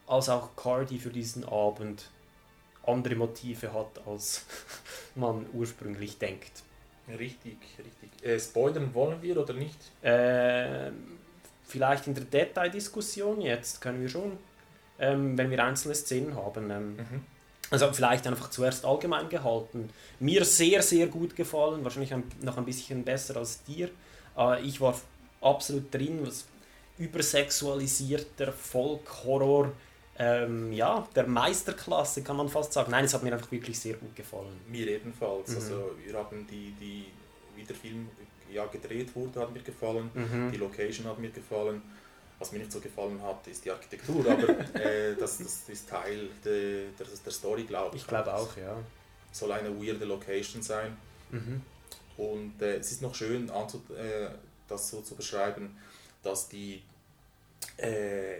[0.07, 2.11] als auch Cardi für diesen Abend
[2.87, 4.47] andere Motive hat, als
[5.14, 6.62] man ursprünglich denkt.
[7.09, 8.25] Richtig, richtig.
[8.27, 9.79] Äh, spoilern wollen wir oder nicht?
[10.03, 11.19] Ähm,
[11.67, 14.38] vielleicht in der Detaildiskussion jetzt können wir schon,
[14.99, 16.71] ähm, wenn wir einzelne Szenen haben.
[16.71, 17.25] Ähm, Mhm.
[17.71, 19.91] Also vielleicht einfach zuerst allgemein gehalten.
[20.21, 23.91] Mir sehr, sehr gut gefallen, wahrscheinlich ein, noch ein bisschen besser als dir.
[24.37, 24.99] Äh, ich war
[25.41, 26.47] absolut drin, was
[26.99, 29.73] übersexualisierter Folk-Horror,
[30.19, 32.91] ähm, ja, der Meisterklasse kann man fast sagen.
[32.91, 34.59] Nein, es hat mir einfach wirklich sehr gut gefallen.
[34.67, 35.51] Mir ebenfalls.
[35.51, 35.57] Mhm.
[35.57, 37.05] Also wir haben die, die,
[37.55, 38.09] wie der Film
[38.53, 40.11] ja, gedreht wurde, hat mir gefallen.
[40.13, 40.51] Mhm.
[40.51, 41.83] Die Location hat mir gefallen.
[42.38, 44.48] Was mir nicht so gefallen hat, ist die Architektur, aber
[44.81, 48.03] äh, das, das ist Teil de, der, der Story, glaube ich.
[48.03, 48.77] Ich glaube auch, ja.
[49.33, 50.96] Soll eine weirde Location sein.
[51.31, 51.61] Mhm.
[52.16, 54.29] Und äh, es ist noch schön, anzu, äh,
[54.68, 55.77] das so zu beschreiben,
[56.22, 56.83] dass die
[57.77, 58.38] äh,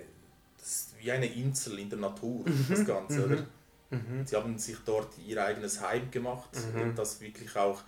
[0.58, 3.46] das wie eine Insel in der Natur, das Ganze, mhm, oder?
[3.90, 4.26] mhm.
[4.26, 6.80] Sie haben sich dort ihr eigenes Heim gemacht, Mhm.
[6.82, 7.82] und das wirklich auch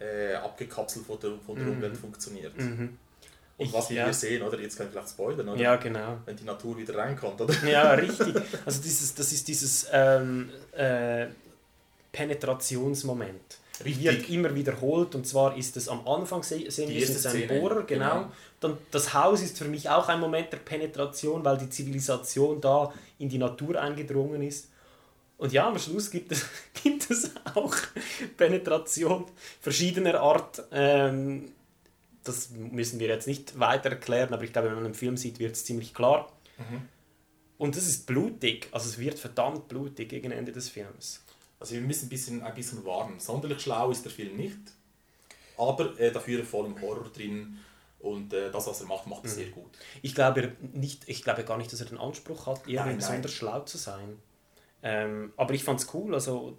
[0.00, 1.72] äh, abgekapselt von der, von der Mhm.
[1.72, 2.56] Umwelt funktioniert.
[2.58, 2.98] Mhm.
[3.56, 4.04] Und Ich- was wir ja.
[4.04, 4.58] hier sehen, oder?
[4.58, 5.60] Jetzt kann ich vielleicht spoilern, oder?
[5.60, 6.18] Ja, genau.
[6.24, 7.54] Wenn die Natur wieder reinkommt, oder?
[7.66, 8.34] Ja, richtig.
[8.66, 11.26] Also dieses, das ist dieses ähm, äh,
[12.12, 13.58] Penetrationsmoment.
[13.84, 14.04] Richtig.
[14.04, 17.18] Wird immer wiederholt und zwar ist es am Anfang se- sehen wir es erste in
[17.18, 18.14] seinem Szene, Bohrer, genau.
[18.14, 18.32] genau.
[18.60, 22.92] Dann das Haus ist für mich auch ein Moment der Penetration, weil die Zivilisation da
[23.18, 24.68] in die Natur eingedrungen ist.
[25.38, 26.44] Und ja, am Schluss gibt es,
[26.84, 27.74] gibt es auch
[28.36, 29.24] Penetration
[29.60, 30.62] verschiedener Art.
[30.70, 31.50] Ähm,
[32.24, 35.38] das müssen wir jetzt nicht weiter erklären, aber ich glaube, wenn man einen Film sieht,
[35.38, 36.32] wird es ziemlich klar.
[36.58, 36.88] Mhm.
[37.58, 41.22] Und das ist blutig, also es wird verdammt blutig gegen Ende des Films.
[41.60, 43.20] Also wir müssen ein bisschen, ein bisschen warnen.
[43.20, 44.58] Sonderlich schlau ist der Film nicht,
[45.56, 47.58] aber äh, dafür voll im Horror drin
[48.00, 49.34] und äh, das, was er macht, macht er Mhm.
[49.34, 49.70] sehr gut.
[50.02, 53.60] Ich glaube, nicht, ich glaube gar nicht, dass er den Anspruch hat, irgendwie besonders schlau
[53.60, 54.18] zu sein.
[54.82, 56.58] Ähm, aber ich fand es cool, also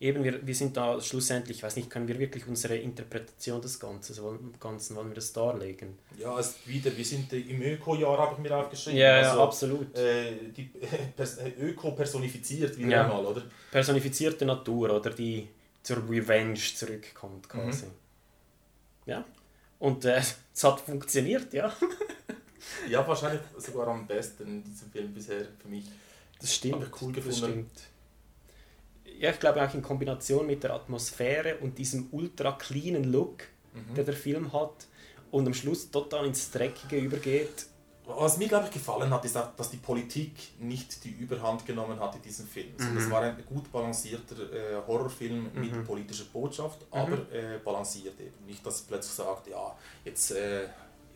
[0.00, 3.78] eben, wir, wir sind da schlussendlich, ich weiß nicht, können wir wirklich unsere Interpretation des
[3.80, 5.98] Ganzen, wollen, Ganzen, wollen wir das darlegen?
[6.18, 8.98] Ja, es ist wieder, wir sind äh, im Öko-Jahr, habe ich mir aufgeschrieben.
[8.98, 9.96] Ja, ja, absolut.
[9.96, 10.70] Äh, die
[11.16, 13.04] äh, Öko personifiziert wieder Ja.
[13.04, 13.42] einmal, oder?
[13.70, 15.48] Personifizierte Natur, oder die
[15.82, 17.86] zur Revenge zurückkommt quasi.
[17.86, 17.90] Mhm.
[19.06, 19.24] Ja,
[19.78, 20.16] und äh,
[20.54, 21.72] es hat funktioniert, ja.
[22.90, 25.84] Ja, wahrscheinlich sogar am besten in diesem Film bisher für mich.
[26.40, 26.74] Das stimmt.
[26.76, 27.46] Hab ich cool Das gefunden.
[27.46, 27.70] stimmt.
[29.18, 33.94] Ja, ich glaube auch in Kombination mit der Atmosphäre und diesem ultra cleanen Look, Mhm.
[33.94, 34.86] der der Film hat
[35.30, 37.66] und am Schluss total ins Dreckige übergeht.
[38.06, 41.98] Was mir, glaube ich, gefallen hat, ist, auch, dass die Politik nicht die Überhand genommen
[41.98, 42.68] hat in diesem Film.
[42.78, 42.94] Also Mhm.
[42.94, 45.84] Das war ein gut balancierter äh, Horrorfilm mit Mhm.
[45.84, 46.86] politischer Botschaft, Mhm.
[46.90, 48.46] aber äh, balanciert eben.
[48.46, 50.68] Nicht, dass es plötzlich sagt, ja, jetzt, äh,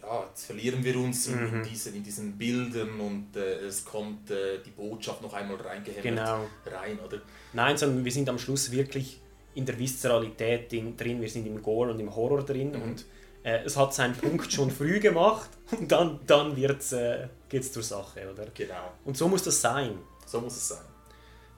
[0.03, 1.63] ja, jetzt verlieren wir uns in, in, Mhm.
[1.63, 6.47] diesen, in diesen Bildern und äh, es kommt äh, die Botschaft noch einmal reingehämmert Genau.
[6.67, 7.21] rein, oder?
[7.53, 9.21] Nein, sondern wir sind am Schluss wirklich
[9.55, 12.83] in der Viszeralität in, drin, wir sind im Gore und im Horror drin Mhm.
[12.83, 13.05] und
[13.43, 17.83] äh, es hat seinen Punkt schon früh gemacht und dann, dann wird's, äh, geht's zur
[17.83, 18.47] Sache, oder?
[18.55, 18.93] Genau.
[19.05, 19.99] Und so muss das sein.
[20.27, 20.85] So muss es sein.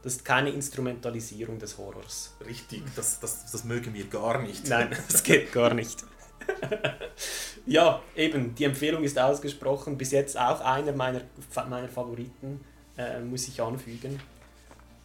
[0.03, 2.35] Das ist keine Instrumentalisierung des Horrors.
[2.45, 4.67] Richtig, das, das, das mögen wir gar nicht.
[4.69, 6.03] Nein, das geht gar nicht.
[7.67, 9.97] ja, eben, die Empfehlung ist ausgesprochen.
[9.97, 11.23] Bis jetzt auch einer meiner,
[11.69, 12.61] meiner Favoriten,
[12.97, 14.21] äh, muss ich anfügen.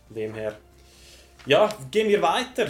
[0.08, 0.58] Von dem her.
[1.46, 2.68] Ja, gehen wir weiter.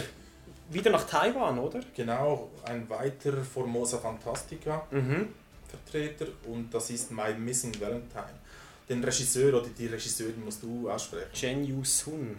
[0.70, 1.80] Wieder nach Taiwan, oder?
[1.96, 5.28] Genau, ein weiterer Formosa Fantastica Mhm.
[5.68, 8.38] Vertreter und das ist My Missing Valentine.
[8.88, 11.32] Den Regisseur oder die Regisseurin musst du aussprechen.
[11.32, 12.36] Chen Yu Sun.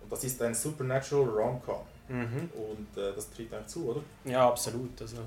[0.00, 1.82] Und das ist ein Supernatural Rom-Com.
[2.08, 2.50] Mhm.
[2.54, 4.00] Und äh, das tritt eigentlich zu, oder?
[4.24, 5.00] Ja, absolut.
[5.00, 5.18] Also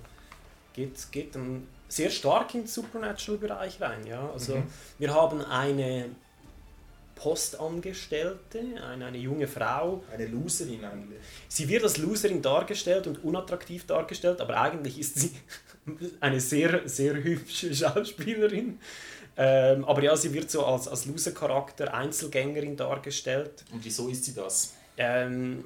[0.74, 4.06] geht, geht dann sehr stark in den Supernatural-Bereich rein.
[4.08, 4.30] Ja?
[4.32, 4.64] Also Mhm.
[5.00, 6.10] wir haben eine
[7.16, 8.60] Postangestellte,
[8.92, 10.04] eine, eine junge Frau.
[10.12, 11.20] Eine Loserin eigentlich.
[11.48, 15.32] Sie wird als Loserin dargestellt und unattraktiv dargestellt, aber eigentlich ist sie
[16.20, 18.80] eine sehr, sehr hübsche Schauspielerin.
[19.38, 23.64] Ähm, aber ja, sie wird so als, als Loser-Charakter, Einzelgängerin dargestellt.
[23.72, 24.74] Und wieso ist sie das?
[24.98, 25.64] Ähm,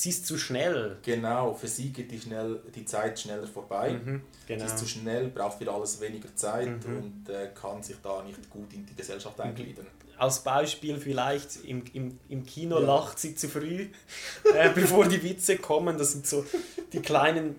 [0.00, 0.96] sie ist zu schnell.
[1.02, 3.92] Genau, für sie geht die, schnell, die Zeit schneller vorbei.
[3.92, 4.60] Mhm, genau.
[4.60, 6.96] Sie ist zu schnell, braucht für alles weniger Zeit Mhm.
[6.96, 9.86] und äh, kann sich da nicht gut in die Gesellschaft eingliedern.
[10.16, 13.86] Als Beispiel vielleicht im, im, im Kino lacht sie zu früh,
[14.54, 15.96] äh, bevor die Witze kommen.
[15.98, 16.44] Das sind so
[16.92, 17.54] die kleinen,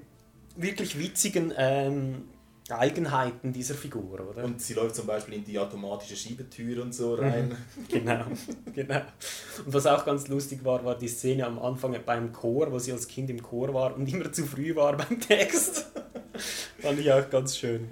[0.55, 2.23] wirklich witzigen ähm,
[2.71, 4.43] Eigenheiten dieser Figur, oder?
[4.43, 7.55] Und sie läuft zum Beispiel in die automatische Schiebetür und so rein.
[7.89, 8.25] genau,
[8.73, 9.01] genau.
[9.65, 12.91] Und was auch ganz lustig war, war die Szene am Anfang beim Chor, wo sie
[12.91, 15.87] als Kind im Chor war und immer zu früh war beim Text.
[16.79, 17.89] Fand ich auch ganz schön.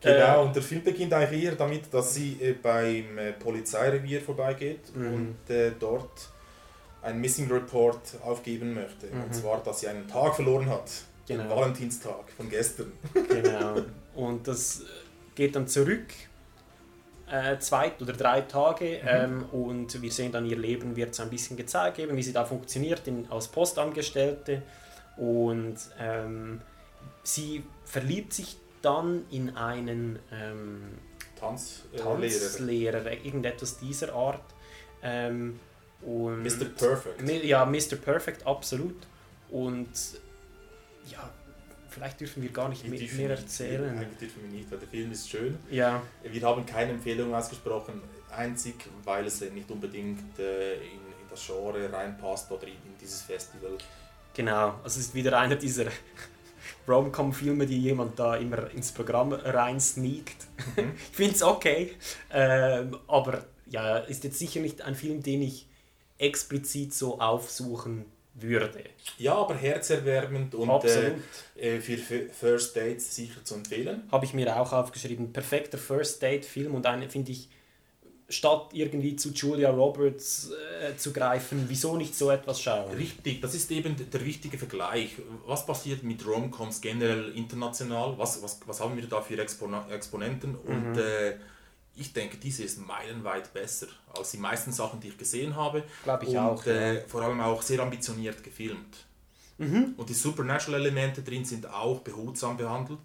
[0.00, 4.20] Genau, Äh, und der Film beginnt eigentlich eher damit, dass sie äh, beim äh, Polizeirevier
[4.20, 5.14] vorbeigeht Mhm.
[5.14, 6.28] und äh, dort
[7.02, 9.06] einen Missing Report aufgeben möchte.
[9.06, 9.24] Mhm.
[9.24, 10.90] Und zwar, dass sie einen Tag verloren hat.
[11.38, 11.56] Genau.
[11.56, 12.92] Valentinstag von gestern.
[13.28, 13.82] Genau.
[14.14, 14.84] Und das äh,
[15.34, 16.06] geht dann zurück,
[17.30, 21.30] äh, zwei oder drei Tage, ähm, und wir sehen dann ihr Leben, wird so ein
[21.30, 24.62] bisschen gezeigt, eben, wie sie da funktioniert in, als Postangestellte.
[25.16, 26.60] Und ähm,
[27.22, 30.98] sie verliebt sich dann in einen ähm,
[31.38, 32.20] Tanzlehrer.
[32.20, 34.42] Tanzlehrer, irgendetwas dieser Art.
[35.02, 35.58] Ähm,
[36.02, 36.66] und Mr.
[36.76, 37.44] Perfect.
[37.44, 37.96] Ja, Mr.
[37.96, 38.96] Perfect, absolut.
[39.50, 39.88] Und
[41.10, 41.30] ja,
[41.88, 43.98] vielleicht dürfen wir gar nicht mehr, dürfen mehr erzählen.
[43.98, 45.58] Eigentlich dürfen wir nicht, weil der Film ist schön.
[45.70, 46.02] Ja.
[46.22, 51.92] Wir haben keine Empfehlung ausgesprochen, einzig weil es nicht unbedingt äh, in, in das Genre
[51.92, 53.78] reinpasst oder in, in dieses Festival.
[54.34, 55.86] Genau, also es ist wieder einer dieser
[56.88, 60.46] Rom-Com-Filme, die jemand da immer ins Programm rein sneakt.
[60.76, 61.96] ich finde es okay,
[62.30, 65.66] ähm, aber ja, ist jetzt sicher nicht ein Film, den ich
[66.18, 68.84] explizit so aufsuchen würde.
[69.18, 71.14] Ja, aber herzerwärmend und äh, Absolut.
[71.56, 71.96] äh, für
[72.30, 74.04] First Dates sicher zu empfehlen.
[74.10, 75.32] Habe ich mir auch aufgeschrieben.
[75.32, 77.48] Perfekter First-Date-Film und eine, finde ich,
[78.28, 82.90] statt irgendwie zu Julia Roberts äh, zu greifen, wieso nicht so etwas schauen?
[82.94, 85.10] Richtig, das ist eben der wichtige Vergleich.
[85.46, 88.14] Was passiert mit Romcoms generell international?
[88.16, 90.54] Was, was, was haben wir da für Expona Exponenten?
[90.54, 90.98] Und Mhm.
[90.98, 91.34] äh,
[91.94, 95.82] ich denke, diese ist meilenweit besser als die meisten Sachen, die ich gesehen habe.
[96.04, 97.00] Glaub ich Und auch, äh, ja.
[97.06, 99.06] vor allem auch sehr ambitioniert gefilmt.
[99.58, 99.94] Mhm.
[99.96, 103.00] Und die Supernatural-Elemente drin sind auch behutsam behandelt.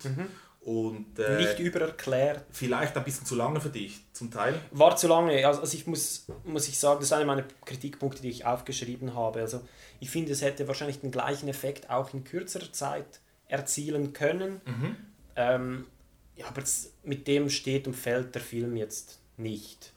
[0.62, 1.38] Und, äh, Mhm.
[1.38, 2.45] Nicht übererklärt.
[2.52, 4.60] Vielleicht ein bisschen zu lange für dich, zum Teil.
[4.71, 5.45] War zu lange.
[5.45, 9.13] Also, also ich muss, muss ich sagen, das ist einer meiner Kritikpunkte, die ich aufgeschrieben
[9.15, 9.39] habe.
[9.41, 9.62] Also
[10.00, 14.62] ich finde, es hätte wahrscheinlich den gleichen Effekt auch in kürzerer Zeit erzielen können.
[14.65, 14.95] Mhm.
[15.36, 15.86] Ähm,
[16.38, 19.91] ja, aber es, mit dem steht und fällt der Film jetzt nicht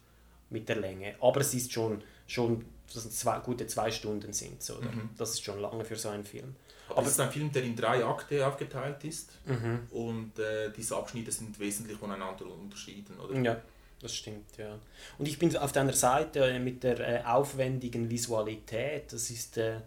[0.49, 1.15] mit der Länge.
[1.21, 4.61] Aber es ist schon, schon dass es zwei, gute zwei Stunden sind.
[4.61, 4.91] So, oder?
[4.91, 5.09] Mhm.
[5.17, 6.55] Das ist schon lange für so einen Film.
[6.89, 9.31] Aber es ist ein Film, der in drei Akte aufgeteilt ist.
[9.45, 9.87] Mhm.
[9.91, 13.39] Und äh, diese Abschnitte sind wesentlich voneinander unterschieden, oder?
[13.39, 13.61] Ja,
[14.01, 14.77] das stimmt, ja.
[15.17, 19.13] Und ich bin auf deiner Seite mit der äh, aufwendigen Visualität.
[19.13, 19.79] Das ist, äh,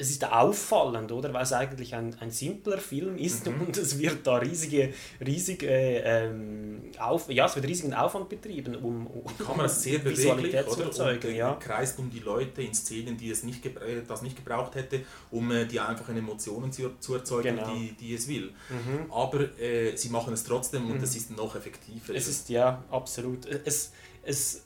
[0.00, 1.32] es ist auffallend, oder?
[1.34, 3.60] Weil es eigentlich ein, ein simpler Film ist Mhm.
[3.60, 4.92] und es wird da riesige,
[5.24, 9.98] riesige ähm, auf, ja, es wird riesigen Aufwand betrieben, um, um Die Kamera ist sehr
[9.98, 10.84] beweglich, Visualität zu oder?
[10.86, 11.28] erzeugen.
[11.28, 11.54] und äh, ja.
[11.54, 15.50] kreist um die Leute in Szenen, die es nicht, äh, das nicht gebraucht hätte, um
[15.52, 17.74] äh, die einfachen Emotionen zu, zu erzeugen, Genau.
[17.74, 18.52] die, die es will.
[18.70, 19.12] Mhm.
[19.12, 21.04] Aber äh, sie machen es trotzdem und Mhm.
[21.04, 22.14] es ist noch effektiver.
[22.14, 23.44] Es ist ja absolut.
[23.46, 24.60] Es, es äh,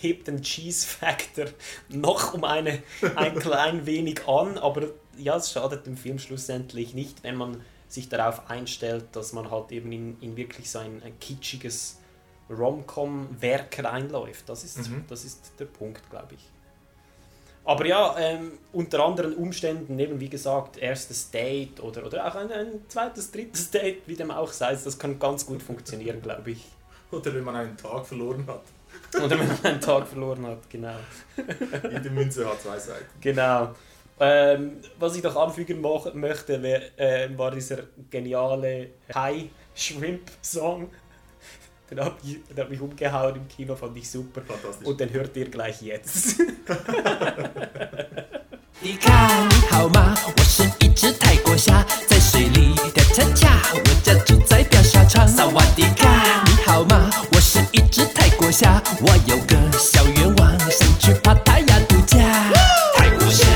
[0.00, 1.46] hebt den Cheese-Factor
[1.88, 2.82] noch um eine,
[3.16, 8.08] ein klein wenig an, aber ja, es schadet dem Film schlussendlich nicht, wenn man sich
[8.08, 11.98] darauf einstellt, dass man halt eben in, in wirklich so ein, ein kitschiges
[12.48, 14.48] Rom-Com-Werk reinläuft.
[14.48, 15.04] Das ist, Mhm.
[15.08, 16.40] das ist der Punkt, glaube ich.
[17.64, 22.50] Aber ja, ähm, unter anderen Umständen, eben wie gesagt, erstes Date oder, oder auch ein,
[22.50, 26.64] ein zweites, drittes Date, wie dem auch sei, das kann ganz gut funktionieren, glaube ich.
[27.12, 28.62] Oder wenn man einen Tag verloren hat.
[29.16, 30.96] Oder wenn man einen Tag verloren hat, genau.
[31.90, 33.04] Jede Münze hat zwei Seiten.
[33.20, 33.74] Genau.
[34.18, 40.90] Ähm, was ich noch anfügen möchte, wär, äh, war dieser geniale High Shrimp Song.
[41.90, 44.40] Den habe ich, den hab ich umgehauen im Kino, fand ich super.
[44.84, 46.40] Und den hört ihr gleich jetzt.
[48.82, 50.12] 迪卡你好吗？
[50.36, 55.28] 我是一只泰国虾，在水里跳恰恰，我家住在表沙场。
[55.28, 56.08] 萨瓦迪卡，
[56.46, 57.08] 你好吗？
[57.32, 62.18] 我是一只泰国虾，我有个小愿望，想去帕塔亚度假。
[62.96, 63.46] 泰国虾，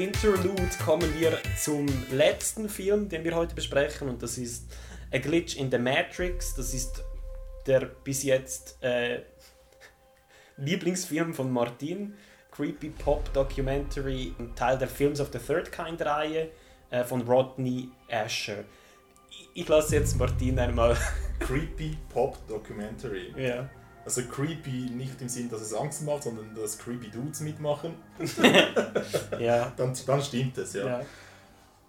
[0.00, 4.72] Interlude kommen wir zum letzten Film, den wir heute besprechen, und das ist
[5.12, 6.54] A Glitch in the Matrix.
[6.54, 7.04] Das ist
[7.66, 9.20] der bis jetzt äh,
[10.56, 12.14] Lieblingsfilm von Martin.
[12.50, 16.50] Creepy Pop Documentary, Teil der Films of the Third Kind Reihe
[16.90, 18.64] äh, von Rodney Asher.
[19.30, 20.96] Ich, ich lasse jetzt Martin einmal.
[21.40, 23.34] Creepy Pop Documentary.
[23.36, 23.68] Ja.
[24.04, 27.94] Also creepy nicht im Sinn, dass es Angst macht, sondern dass creepy Dudes mitmachen.
[29.38, 29.72] Ja.
[29.76, 30.86] Dann, dann stimmt es, ja.
[30.86, 31.06] Ja.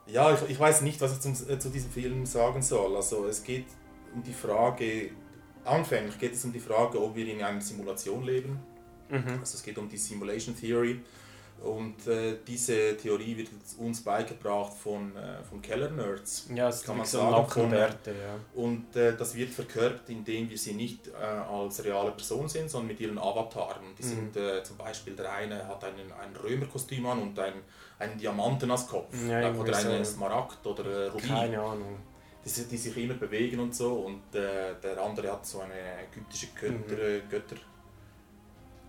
[0.07, 2.95] Ja, ich, ich weiß nicht, was ich zum, äh, zu diesem Film sagen soll.
[2.95, 3.65] Also es geht
[4.13, 5.11] um die Frage,
[5.63, 8.59] anfänglich geht es um die Frage, ob wir in einer Simulation leben.
[9.09, 9.39] Mhm.
[9.39, 11.01] Also es geht um die Simulation Theory.
[11.63, 16.47] Und äh, diese Theorie wird uns beigebracht von, äh, von Keller-Nerds.
[16.55, 17.47] Ja, ist kann man so sagen.
[17.47, 18.35] Von, äh, ja.
[18.55, 22.87] Und äh, das wird verkörpert, indem wir sie nicht äh, als reale Person sehen, sondern
[22.87, 23.83] mit ihren Avataren.
[23.97, 24.07] Die Mhm.
[24.07, 27.53] sind äh, zum Beispiel, der eine hat einen, ein Römerkostüm an und ein,
[27.99, 29.13] einen Diamanten als Kopf.
[29.29, 30.03] Ja, irgendwie oder einen.
[30.05, 31.29] Smaragd oder äh, Rubin.
[31.29, 31.97] Keine Ahnung.
[32.43, 33.93] Die, die sich immer bewegen und so.
[33.93, 35.73] Und äh, der andere hat so eine
[36.09, 37.57] ägyptische Götter, äh, Götter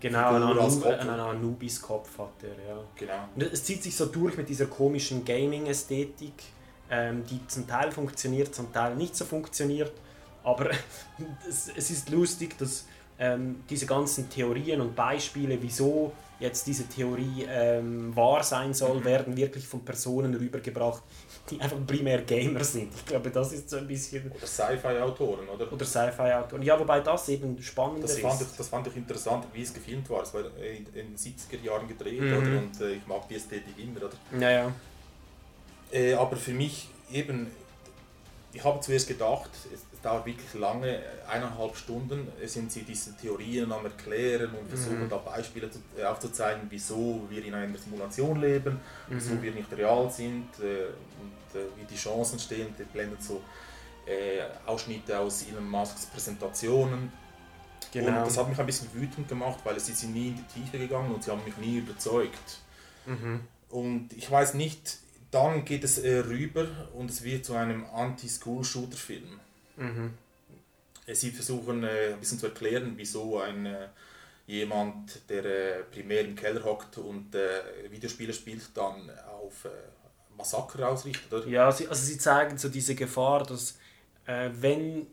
[0.03, 2.17] Genau, einen, Figur als Anu Kopf.
[2.17, 2.83] hat er, ja.
[2.93, 3.13] Genau.
[3.35, 6.33] Und es zieht sich so durch mit dieser komischen Gaming-Ästhetik,
[6.91, 9.93] ähm, die zum Teil funktioniert, zum Teil nicht so funktioniert.
[10.43, 10.71] Aber
[11.49, 12.85] es, es ist lustig, dass
[13.17, 19.05] ähm, diese ganzen Theorien und Beispiele, wieso jetzt diese Theorie ähm, wahr sein soll, Mhm.
[19.05, 21.01] werden wirklich von Personen rübergebracht,
[21.49, 22.91] die einfach primär Gamer sind.
[22.95, 24.29] Ich glaube, das ist so ein bisschen...
[24.31, 25.71] Oder Sci-Fi-Autoren, oder?
[25.71, 26.61] Oder Sci-Fi-Autoren.
[26.63, 28.19] Ja, wobei das eben spannend Das ist.
[28.21, 30.23] fand, ich, das fand ich interessant, wie es gefilmt war.
[30.23, 32.33] Es war in den 70er Jahren gedreht Mhm.
[32.37, 32.57] oder?
[32.57, 33.97] und äh, ich mag die Ästhetik immer.
[34.05, 34.11] Oder?
[34.39, 34.71] Ja, ja.
[35.91, 37.47] Äh, aber für mich eben,
[38.51, 39.49] ich habe zuerst gedacht,
[40.03, 45.09] dauert wirklich lange, eineinhalb Stunden sind sie diese Theorien am Erklären und versuchen Mhm.
[45.09, 49.41] da Beispiele äh, aufzuzeigen, wieso wir in einer Simulation leben, wieso Mhm.
[49.41, 50.87] wir nicht real sind äh,
[51.21, 52.75] und äh, wie die Chancen stehen.
[52.77, 53.41] Die blenden so
[54.05, 57.11] äh, Ausschnitte aus Elon Musks Präsentationen.
[57.93, 58.07] Genau.
[58.19, 60.77] Und das hat mich ein bisschen wütend gemacht, weil sie sind nie in die Tiefe
[60.79, 62.59] gegangen und sie haben mich nie überzeugt.
[63.05, 63.39] Mhm.
[63.69, 64.97] Und ich weiß nicht,
[65.31, 69.39] dann geht es äh, rüber und es wird zu einem Anti-School-Shooter-Film.
[69.77, 70.13] Mhm.
[71.05, 73.87] Äh, Sie versuchen äh, ein bisschen zu erklären, wieso ein, äh,
[74.47, 77.33] jemand, der primär im Keller hockt und
[77.89, 79.09] Videospiele spielt, dann
[79.41, 79.65] auf
[80.37, 81.31] Massaker ausrichtet.
[81.33, 81.47] Oder?
[81.47, 83.77] Ja, sie, also sie zeigen so diese Gefahr, dass
[84.25, 85.07] äh, wenn,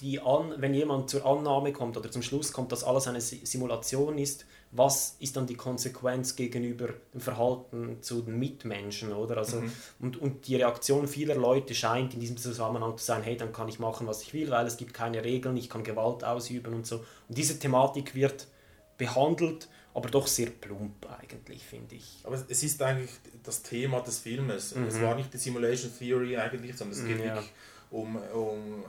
[0.00, 3.44] die An wenn jemand zur Annahme kommt oder zum Schluss kommt, dass alles eine Si-
[3.44, 9.38] Simulation ist, was ist dann die Konsequenz gegenüber dem Verhalten zu den Mitmenschen, oder?
[9.38, 9.72] Also, Mhm.
[9.98, 13.68] und, und die Reaktion vieler Leute scheint in diesem Zusammenhang zu sein, hey, dann kann
[13.68, 16.86] ich machen, was ich will, weil es gibt keine Regeln, ich kann Gewalt ausüben und
[16.86, 16.98] so.
[17.28, 18.46] Und diese Thematik wird
[18.96, 22.20] behandelt, aber doch sehr plump eigentlich, finde ich.
[22.22, 23.10] Aber es ist eigentlich
[23.42, 24.74] das Thema des Filmes.
[24.76, 24.84] Mhm.
[24.86, 27.24] Es war nicht die Simulation Theory eigentlich, sondern es geht Ja.
[27.34, 27.50] wirklich
[27.90, 28.84] um, um,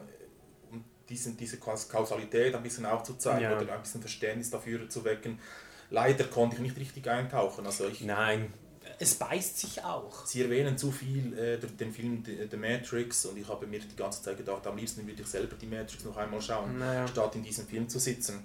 [1.10, 3.60] diesen, diese Kaus- Kausalität ein bisschen aufzuzeigen Ja.
[3.60, 5.40] oder ein bisschen Verständnis dafür zu wecken.
[5.92, 7.66] Leider konnte ich nicht richtig eintauchen.
[7.66, 8.52] Also ich, Nein,
[8.98, 10.26] es beißt sich auch.
[10.26, 13.96] Sie erwähnen zu viel äh, den Film The The Matrix und ich habe mir die
[13.96, 17.08] ganze Zeit gedacht, am liebsten würde ich selber die Matrix noch einmal schauen, Naja.
[17.08, 18.44] statt in diesem Film zu sitzen.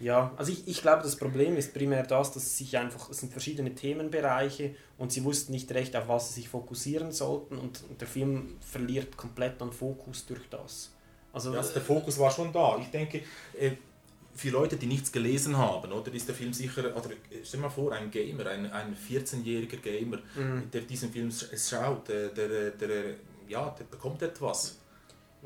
[0.00, 3.30] Ja, also ich, ich glaube, das Problem ist primär das, dass sich einfach, es sind
[3.32, 8.00] verschiedene Themenbereiche und sie wussten nicht recht, auf was sie sich fokussieren sollten und, und
[8.00, 10.90] der Film verliert komplett an Fokus durch das.
[11.32, 12.76] Also, Ja, also der Fokus war schon da.
[12.80, 13.22] Ich denke,
[13.58, 13.72] äh,
[14.34, 17.10] für Leute, die nichts gelesen haben, oder ist der Film sicher, oder
[17.44, 20.70] stell dir mal vor, ein Gamer, ein, ein 14-jähriger Gamer, Mhm.
[20.72, 23.14] der diesen Film sch- schaut, der, der, der,
[23.48, 24.78] ja, der bekommt etwas.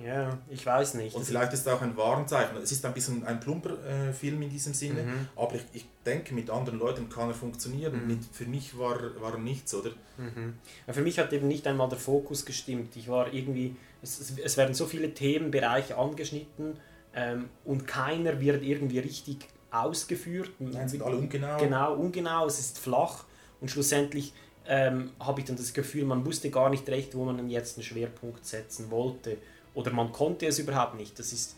[0.03, 1.17] Ja, ich weiß nicht.
[1.17, 2.57] Und vielleicht ist es auch ein Warnzeichen.
[2.59, 5.29] Es ist ein bisschen ein plumper äh, Film in diesem Sinne, Mhm.
[5.35, 8.03] aber ich, ich denke, mit anderen Leuten kann er funktionieren.
[8.03, 8.07] Mhm.
[8.07, 9.91] Mit, für mich war, war nichts, oder?
[10.17, 10.55] Mhm.
[10.87, 12.95] Ja, für mich hat eben nicht einmal der Fokus gestimmt.
[12.95, 16.77] Ich war irgendwie, es, es, es werden so viele Themenbereiche angeschnitten
[17.19, 20.51] ähm, und keiner wird irgendwie richtig ausgeführt.
[20.61, 21.59] Nein, sind alle ungenau.
[21.59, 23.25] Genau, ungenau, es ist flach
[23.61, 24.33] und schlussendlich
[24.67, 27.85] ähm, habe ich dann das Gefühl, man wusste gar nicht recht, wo man jetzt einen
[27.85, 29.39] Schwerpunkt setzen wollte.
[29.75, 31.19] Oder man konnte es überhaupt nicht.
[31.19, 31.57] Das, ist,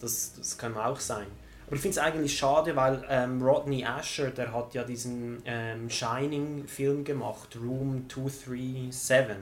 [0.00, 1.26] das, das kann auch sein.
[1.66, 5.90] Aber ich finde es eigentlich schade, weil ähm, Rodney Asher, der hat ja diesen ähm,
[5.90, 9.36] Shining-Film gemacht, Room 237.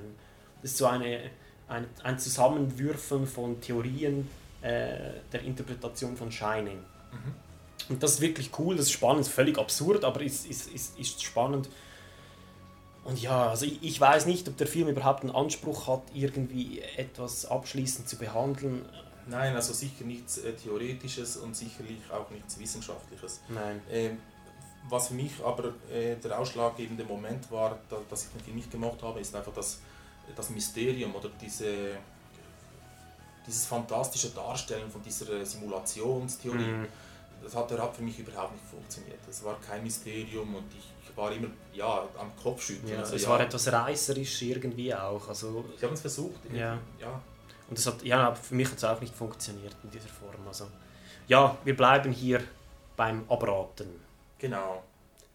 [0.63, 1.31] Das ist so eine,
[1.69, 4.29] ein, ein Zusammenwürfeln von Theorien
[4.65, 6.79] äh, der Interpretation von Shining.
[7.89, 10.99] Und das ist wirklich cool, das ist spannend, ist völlig absurd, aber ist, ist, ist,
[10.99, 11.69] ist spannend.
[13.05, 16.81] Und ja, also ich, ich weiß nicht, ob der Film überhaupt einen Anspruch hat, irgendwie
[16.97, 18.87] etwas abschließend zu behandeln.
[19.27, 23.43] Nein, also sicher nichts äh, Theoretisches und sicherlich auch nichts Wissenschaftliches.
[23.49, 23.83] Nein.
[23.91, 24.19] Ähm,
[24.89, 28.71] was für mich aber äh, der ausschlaggebende Moment war, da, dass ich den Film nicht
[28.71, 29.81] gemacht habe, ist einfach das,
[30.35, 31.99] das Mysterium oder diese,
[33.47, 36.59] dieses fantastische Darstellen von dieser äh, Simulationstheorie.
[36.59, 36.87] Mhm.
[37.43, 39.19] Das hat, für mich überhaupt nicht funktioniert.
[39.29, 42.95] Es war kein Mysterium und ich, ich war immer ja, am Kopfschütteln.
[42.95, 45.29] Ja, Also, es ja, war etwas reißerisch irgendwie auch.
[45.29, 46.41] Also, Ich habe es versucht.
[46.55, 46.79] Ja.
[46.99, 47.21] ja.
[47.69, 50.47] Und das hat, ja, für mich hat es auch nicht funktioniert in dieser Form.
[50.47, 50.69] Also,
[51.29, 52.43] ja, wir bleiben hier
[52.97, 53.89] beim Abraten.
[54.39, 54.83] Genau.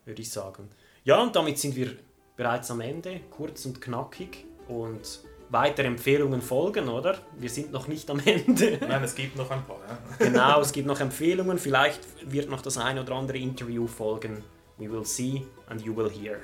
[0.05, 0.69] Würde ich sagen.
[1.03, 1.95] Ja, und damit sind wir
[2.35, 4.45] bereits am Ende, kurz und knackig.
[4.67, 5.19] Und
[5.49, 7.17] weitere Empfehlungen folgen, oder?
[7.37, 8.79] Wir sind noch nicht am Ende.
[8.87, 9.79] Nein, es gibt noch ein paar.
[9.87, 10.25] Ja.
[10.25, 11.57] genau, es gibt noch Empfehlungen.
[11.57, 14.43] Vielleicht wird noch das ein oder andere Interview folgen.
[14.77, 16.37] We will see and you will hear.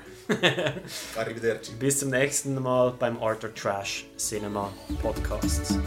[1.16, 1.72] Arrivederci.
[1.78, 5.78] Bis zum nächsten Mal beim Arthur Trash Cinema Podcast.